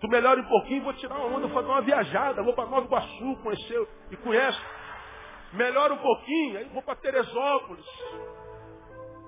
[0.00, 2.86] Tu melhora um pouquinho, vou tirar uma onda, vou fazer uma viajada, vou para Nova
[2.86, 4.60] Iguaçu, conhecer e conhece.
[5.52, 7.86] Melhora um pouquinho, aí vou para Teresópolis.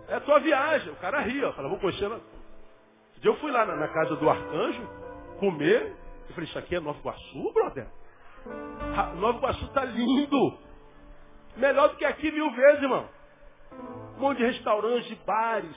[0.08, 0.92] É a tua viagem.
[0.92, 2.08] O cara ria, fala, vou conhecer.
[3.18, 4.88] Dia eu fui lá na, na, casa do arcanjo,
[5.38, 5.96] comer.
[6.28, 7.86] Eu falei, isso aqui é Nova Iguaçu, brother?
[9.16, 10.58] Nova Iguaçu está lindo.
[11.56, 13.08] Melhor do que aqui mil vezes, irmão.
[14.16, 15.76] Um monte de restaurantes, bares,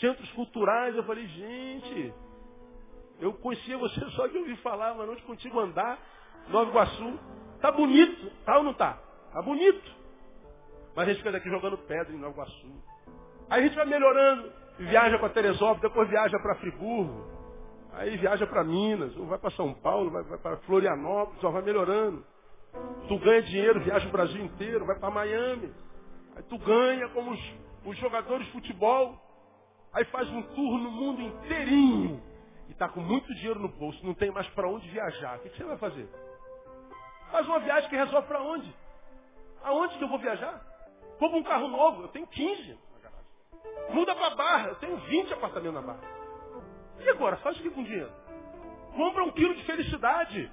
[0.00, 0.96] centros culturais.
[0.96, 2.14] Eu falei, gente,
[3.22, 5.98] eu conhecia você só de ouvir falar, mas não de contigo andar.
[6.48, 7.18] Nova Iguaçu.
[7.60, 8.98] Tá bonito, tá ou não tá?
[9.32, 9.90] Tá bonito.
[10.94, 12.82] Mas a gente fica daqui jogando pedra em Nova Iguaçu.
[13.48, 17.30] Aí a gente vai melhorando, viaja para Teresópolis, depois viaja para Friburgo.
[17.92, 21.62] Aí viaja para Minas, ou vai para São Paulo, vai, vai para Florianópolis, só vai
[21.62, 22.24] melhorando.
[23.06, 25.72] Tu ganha dinheiro, viaja o Brasil inteiro, vai para Miami.
[26.34, 27.54] Aí tu ganha como os,
[27.84, 29.20] os jogadores de futebol.
[29.92, 32.31] Aí faz um tour no mundo inteirinho.
[32.82, 35.36] Está com muito dinheiro no bolso, não tem mais para onde viajar.
[35.36, 36.08] O que, que você vai fazer?
[37.30, 38.74] Faz uma viagem que resolve para onde?
[39.62, 40.60] Aonde que eu vou viajar?
[41.16, 42.76] Compra um carro novo, eu tenho 15
[43.90, 46.00] Muda para Barra, eu tenho 20 apartamentos na Barra.
[46.98, 48.10] E agora, faz o que com dinheiro?
[48.96, 50.50] Compra um quilo de felicidade.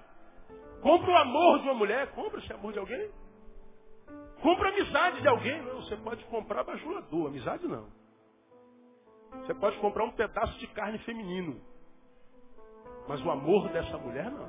[0.83, 2.11] Compra o amor de uma mulher.
[2.11, 3.09] Compra esse amor de alguém.
[4.43, 5.63] Compra a amizade de alguém.
[5.63, 7.89] Não, você pode comprar bajulador, amizade não.
[9.31, 11.68] Você pode comprar um pedaço de carne feminino.
[13.09, 14.47] Mas o amor dessa mulher não.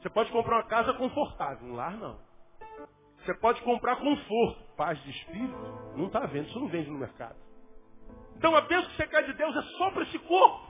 [0.00, 2.16] Você pode comprar uma casa confortável, um lar não.
[3.18, 5.54] Você pode comprar conforto, paz de espírito,
[5.96, 7.36] não está vendo, isso não vende no mercado.
[8.38, 10.66] Então a bênção que você quer de Deus é só para esse corpo.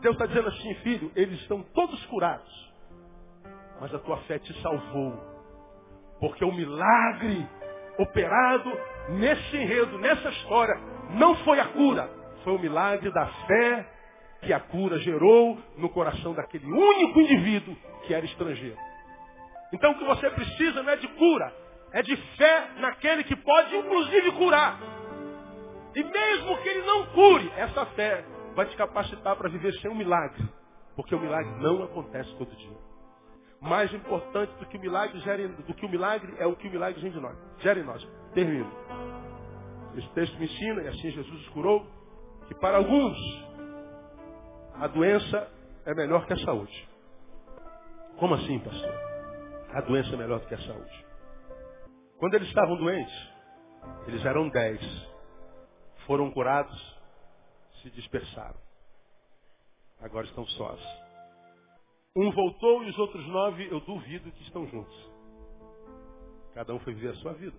[0.00, 2.72] Deus está dizendo assim, filho, eles estão todos curados.
[3.80, 5.16] Mas a tua fé te salvou.
[6.18, 7.48] Porque o milagre
[7.98, 8.68] operado
[9.10, 10.74] nesse enredo, nessa história,
[11.10, 12.10] não foi a cura.
[12.42, 14.01] Foi o milagre da fé
[14.42, 17.76] que a cura gerou no coração daquele único indivíduo
[18.06, 18.76] que era estrangeiro.
[19.72, 21.54] Então o que você precisa não é de cura,
[21.92, 24.78] é de fé naquele que pode inclusive curar.
[25.94, 28.24] E mesmo que ele não cure, essa fé
[28.54, 30.42] vai te capacitar para viver sem um milagre.
[30.96, 32.76] Porque o milagre não acontece todo dia.
[33.60, 36.70] Mais importante do que o milagre, gera, do que o milagre é o que o
[36.70, 37.38] milagre gera em nós.
[37.58, 38.08] Gera em nós.
[38.34, 38.70] Termino.
[39.96, 41.86] Esse texto me ensina, e assim Jesus curou,
[42.48, 43.16] que para alguns
[44.74, 45.50] a doença
[45.84, 46.88] é melhor que a saúde.
[48.18, 48.94] Como assim, pastor?
[49.74, 51.06] A doença é melhor do que a saúde.
[52.18, 53.28] Quando eles estavam doentes,
[54.06, 54.80] eles eram dez.
[56.06, 57.00] Foram curados,
[57.80, 58.60] se dispersaram.
[60.00, 60.80] Agora estão sós.
[62.14, 65.12] Um voltou e os outros nove, eu duvido que estão juntos.
[66.54, 67.56] Cada um foi viver a sua vida.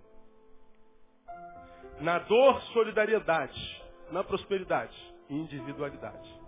[1.99, 3.83] Na dor, solidariedade.
[4.11, 4.95] Na prosperidade,
[5.29, 6.42] individualidade.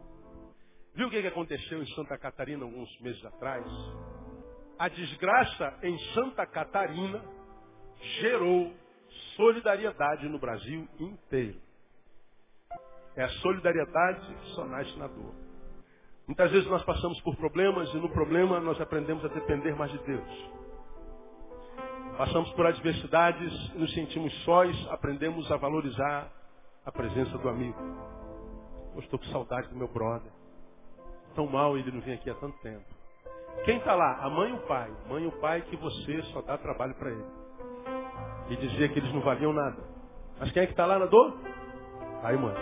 [0.96, 3.66] Viu o que aconteceu em Santa Catarina alguns meses atrás?
[4.80, 7.22] A desgraça em Santa Catarina
[8.22, 8.74] gerou
[9.36, 11.60] solidariedade no Brasil inteiro.
[13.14, 15.36] É a solidariedade que só nasce na dor.
[16.28, 20.00] Muitas vezes nós passamos por problemas e no problema nós aprendemos a depender mais de
[20.00, 20.52] Deus.
[22.18, 26.32] Passamos por adversidades, nos sentimos sós, aprendemos a valorizar
[26.86, 27.80] a presença do amigo.
[28.94, 30.32] Eu estou com saudade do meu brother
[31.36, 32.86] tão mal ele não vem aqui há tanto tempo.
[33.64, 34.20] Quem está lá?
[34.22, 34.92] A mãe e o pai.
[35.08, 37.26] Mãe e o pai que você só dá trabalho para ele.
[38.50, 39.78] E dizia que eles não valiam nada.
[40.40, 41.38] Mas quem é que está lá na dor?
[42.22, 42.56] Pai e mãe.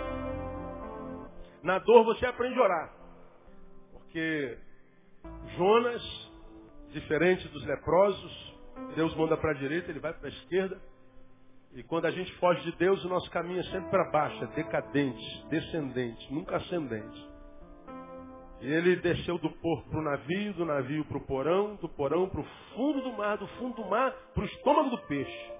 [1.62, 2.92] Na dor você aprende a orar.
[3.92, 4.58] Porque
[5.56, 6.02] Jonas,
[6.90, 8.54] diferente dos leprosos,
[8.94, 10.80] Deus manda para a direita, ele vai para a esquerda.
[11.74, 14.46] E quando a gente foge de Deus, o nosso caminho é sempre para baixo, é
[14.48, 17.33] decadente, descendente, nunca ascendente.
[18.60, 22.28] E ele desceu do porto para o navio, do navio para o porão, do porão
[22.28, 22.44] para o
[22.74, 25.52] fundo do mar, do fundo do mar para o estômago do peixe.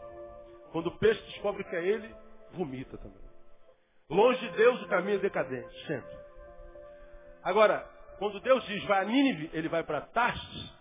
[0.72, 2.14] Quando o peixe descobre que é ele,
[2.53, 3.24] vomita também.
[4.09, 6.16] Longe de Deus o caminho é decadente, sempre.
[7.42, 7.88] Agora,
[8.18, 10.74] quando Deus diz vai a Nínive, ele vai para Tarsis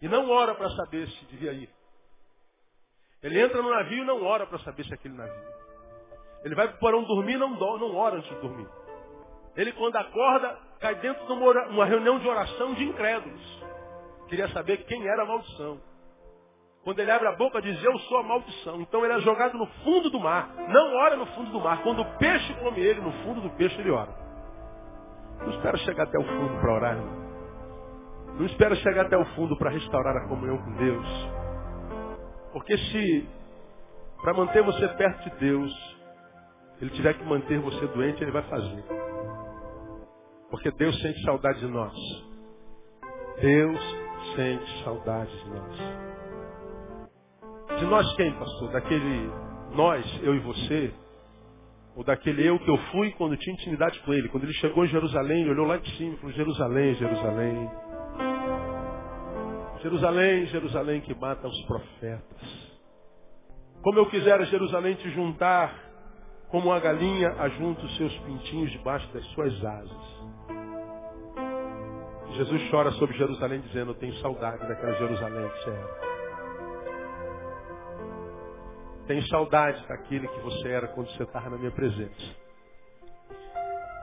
[0.00, 1.70] e não ora para saber se devia ir.
[3.22, 5.58] Ele entra no navio e não ora para saber se é aquele navio.
[6.44, 8.68] Ele vai para o porão dormir e não, não ora antes de dormir.
[9.58, 13.64] Ele, quando acorda, cai dentro de uma reunião de oração de incrédulos.
[14.28, 15.80] Queria saber quem era a maldição.
[16.84, 18.80] Quando ele abre a boca, diz: Eu sou a maldição.
[18.80, 20.48] Então ele é jogado no fundo do mar.
[20.68, 21.82] Não ora no fundo do mar.
[21.82, 24.14] Quando o peixe come ele, no fundo do peixe ele ora.
[25.40, 27.28] Não espera chegar até o fundo para orar, irmão.
[28.38, 31.06] Não espera chegar até o fundo para restaurar a comunhão com Deus.
[32.52, 33.28] Porque se,
[34.22, 35.98] para manter você perto de Deus,
[36.80, 39.07] ele tiver que manter você doente, ele vai fazer.
[40.58, 41.94] Porque Deus sente saudade de nós.
[43.40, 43.80] Deus
[44.34, 45.78] sente saudade de nós.
[47.78, 48.72] De nós quem, pastor?
[48.72, 49.30] Daquele
[49.72, 50.92] nós, eu e você?
[51.94, 54.28] Ou daquele eu que eu fui quando tinha intimidade com ele?
[54.30, 57.70] Quando ele chegou em Jerusalém, ele olhou lá de cima e falou, Jerusalém, Jerusalém.
[59.80, 62.80] Jerusalém, Jerusalém que mata os profetas.
[63.80, 65.72] Como eu quisera Jerusalém te juntar,
[66.48, 70.18] como a galinha ajunta os seus pintinhos debaixo das suas asas.
[72.38, 76.08] Jesus chora sobre Jerusalém dizendo, eu tenho saudade daquela Jerusalém que você era.
[79.08, 82.36] Tenho saudade daquele que você era quando você estava na minha presença.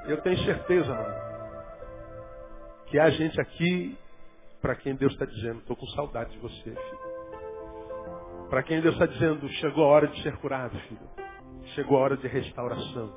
[0.06, 1.16] Eu tenho certeza, mano,
[2.88, 3.98] que há gente aqui
[4.62, 7.06] para quem Deus está dizendo, estou com saudade de você, filho.
[8.50, 11.10] Para quem Deus está dizendo, chegou a hora de ser curado, filho.
[11.74, 13.16] Chegou a hora de restauração.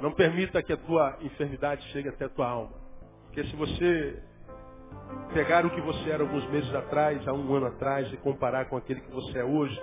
[0.00, 2.79] Não permita que a tua enfermidade chegue até a tua alma.
[3.30, 4.20] Porque se você
[5.32, 8.76] pegar o que você era alguns meses atrás, há um ano atrás, e comparar com
[8.76, 9.80] aquele que você é hoje,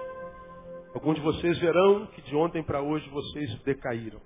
[0.94, 4.20] alguns de vocês verão que de ontem para hoje vocês decaíram.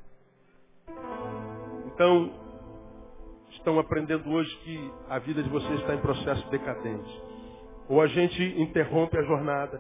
[1.94, 2.34] Então,
[3.52, 7.22] estão aprendendo hoje que a vida de vocês está em processo decadente.
[7.88, 9.80] Ou a gente interrompe a jornada,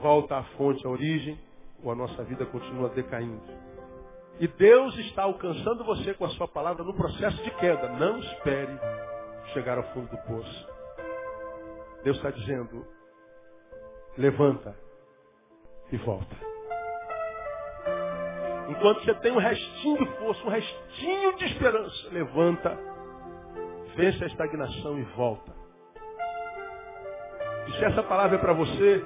[0.00, 1.36] volta à fonte, à origem,
[1.82, 3.42] ou a nossa vida continua decaindo.
[4.40, 7.88] E Deus está alcançando você com a sua palavra no processo de queda.
[7.90, 8.78] Não espere
[9.52, 10.68] chegar ao fundo do poço.
[12.02, 12.84] Deus está dizendo,
[14.16, 14.76] levanta
[15.92, 16.52] e volta.
[18.68, 22.78] Enquanto você tem um restinho de força, um restinho de esperança, levanta,
[23.94, 25.52] vence a estagnação e volta.
[27.68, 29.04] E se essa palavra é para você,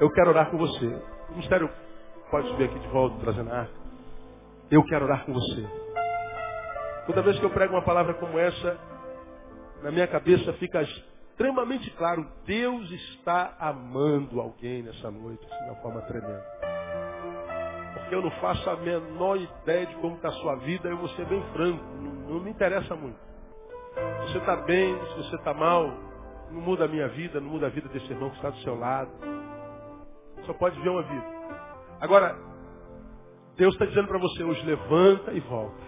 [0.00, 0.86] eu quero orar com você.
[1.28, 1.70] O ministério
[2.30, 3.85] pode subir aqui de volta, trazendo a arca.
[4.70, 5.64] Eu quero orar com você.
[7.06, 8.76] Toda vez que eu prego uma palavra como essa,
[9.80, 16.00] na minha cabeça fica extremamente claro, Deus está amando alguém nessa noite, de uma forma
[16.02, 16.44] tremenda.
[17.94, 21.08] Porque eu não faço a menor ideia de como está a sua vida, eu vou
[21.10, 23.18] ser bem franco, não, não me interessa muito.
[23.94, 25.86] Se você está bem, se você está mal,
[26.50, 28.76] não muda a minha vida, não muda a vida desse irmão que está do seu
[28.76, 29.10] lado.
[30.44, 31.26] Só pode ver uma vida.
[32.00, 32.36] Agora,
[33.56, 35.82] Deus está dizendo para você hoje, levanta e volta.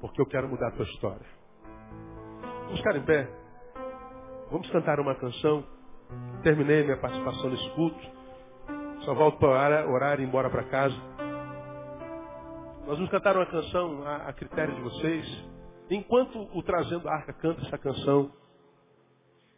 [0.00, 1.26] Porque eu quero mudar a tua história.
[2.64, 3.28] Vamos ficar em pé.
[4.50, 5.64] Vamos cantar uma canção.
[6.42, 7.98] Terminei minha participação nesse culto.
[9.06, 10.96] Só volto para orar, e ir embora para casa.
[12.86, 15.48] Nós vamos cantar uma canção a, a critério de vocês.
[15.90, 18.30] Enquanto o Trazendo a Arca canta essa canção,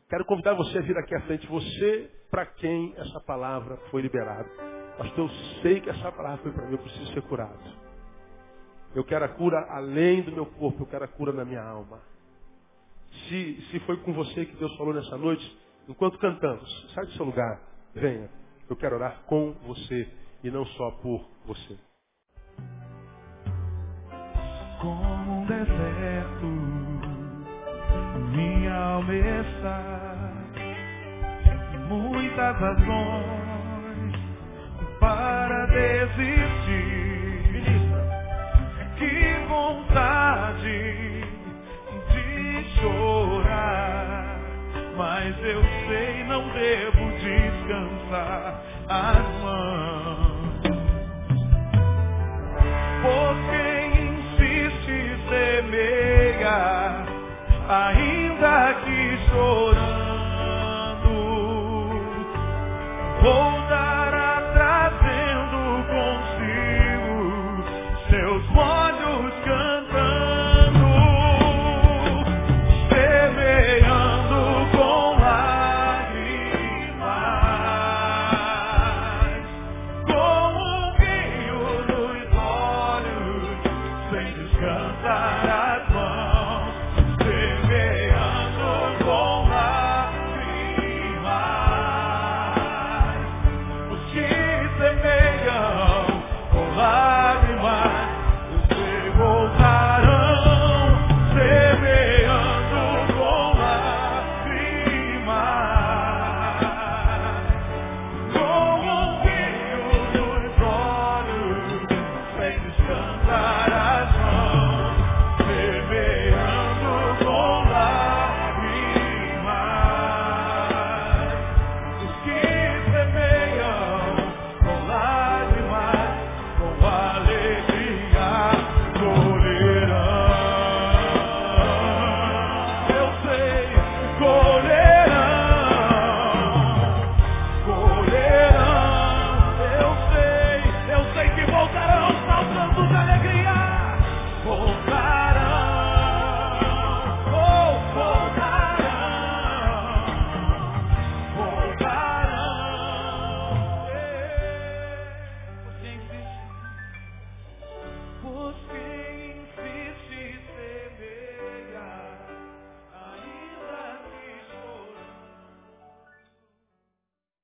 [0.09, 1.47] quero convidar você a vir aqui à frente.
[1.49, 4.78] Você para quem essa palavra foi liberada.
[4.99, 7.59] Pastor, eu sei que essa palavra foi para mim, eu preciso ser curado.
[8.97, 12.01] Eu quero a cura além do meu corpo, eu quero a cura na minha alma.
[13.29, 17.27] Se, se foi com você que Deus falou nessa noite, enquanto cantamos, sai do seu
[17.27, 17.61] lugar,
[17.95, 18.29] venha.
[18.69, 20.09] Eu quero orar com você
[20.43, 21.79] e não só por você.
[24.81, 26.47] Como um deserto,
[28.33, 30.45] minha alma está,
[31.89, 33.48] muitas razões
[35.01, 36.89] para desistir.
[38.99, 41.19] Que vontade
[42.81, 44.41] chorar,
[44.97, 50.63] mas eu sei não devo descansar as mãos.
[53.03, 56.59] Por quem insiste semeia,
[57.69, 59.78] ainda que chorando,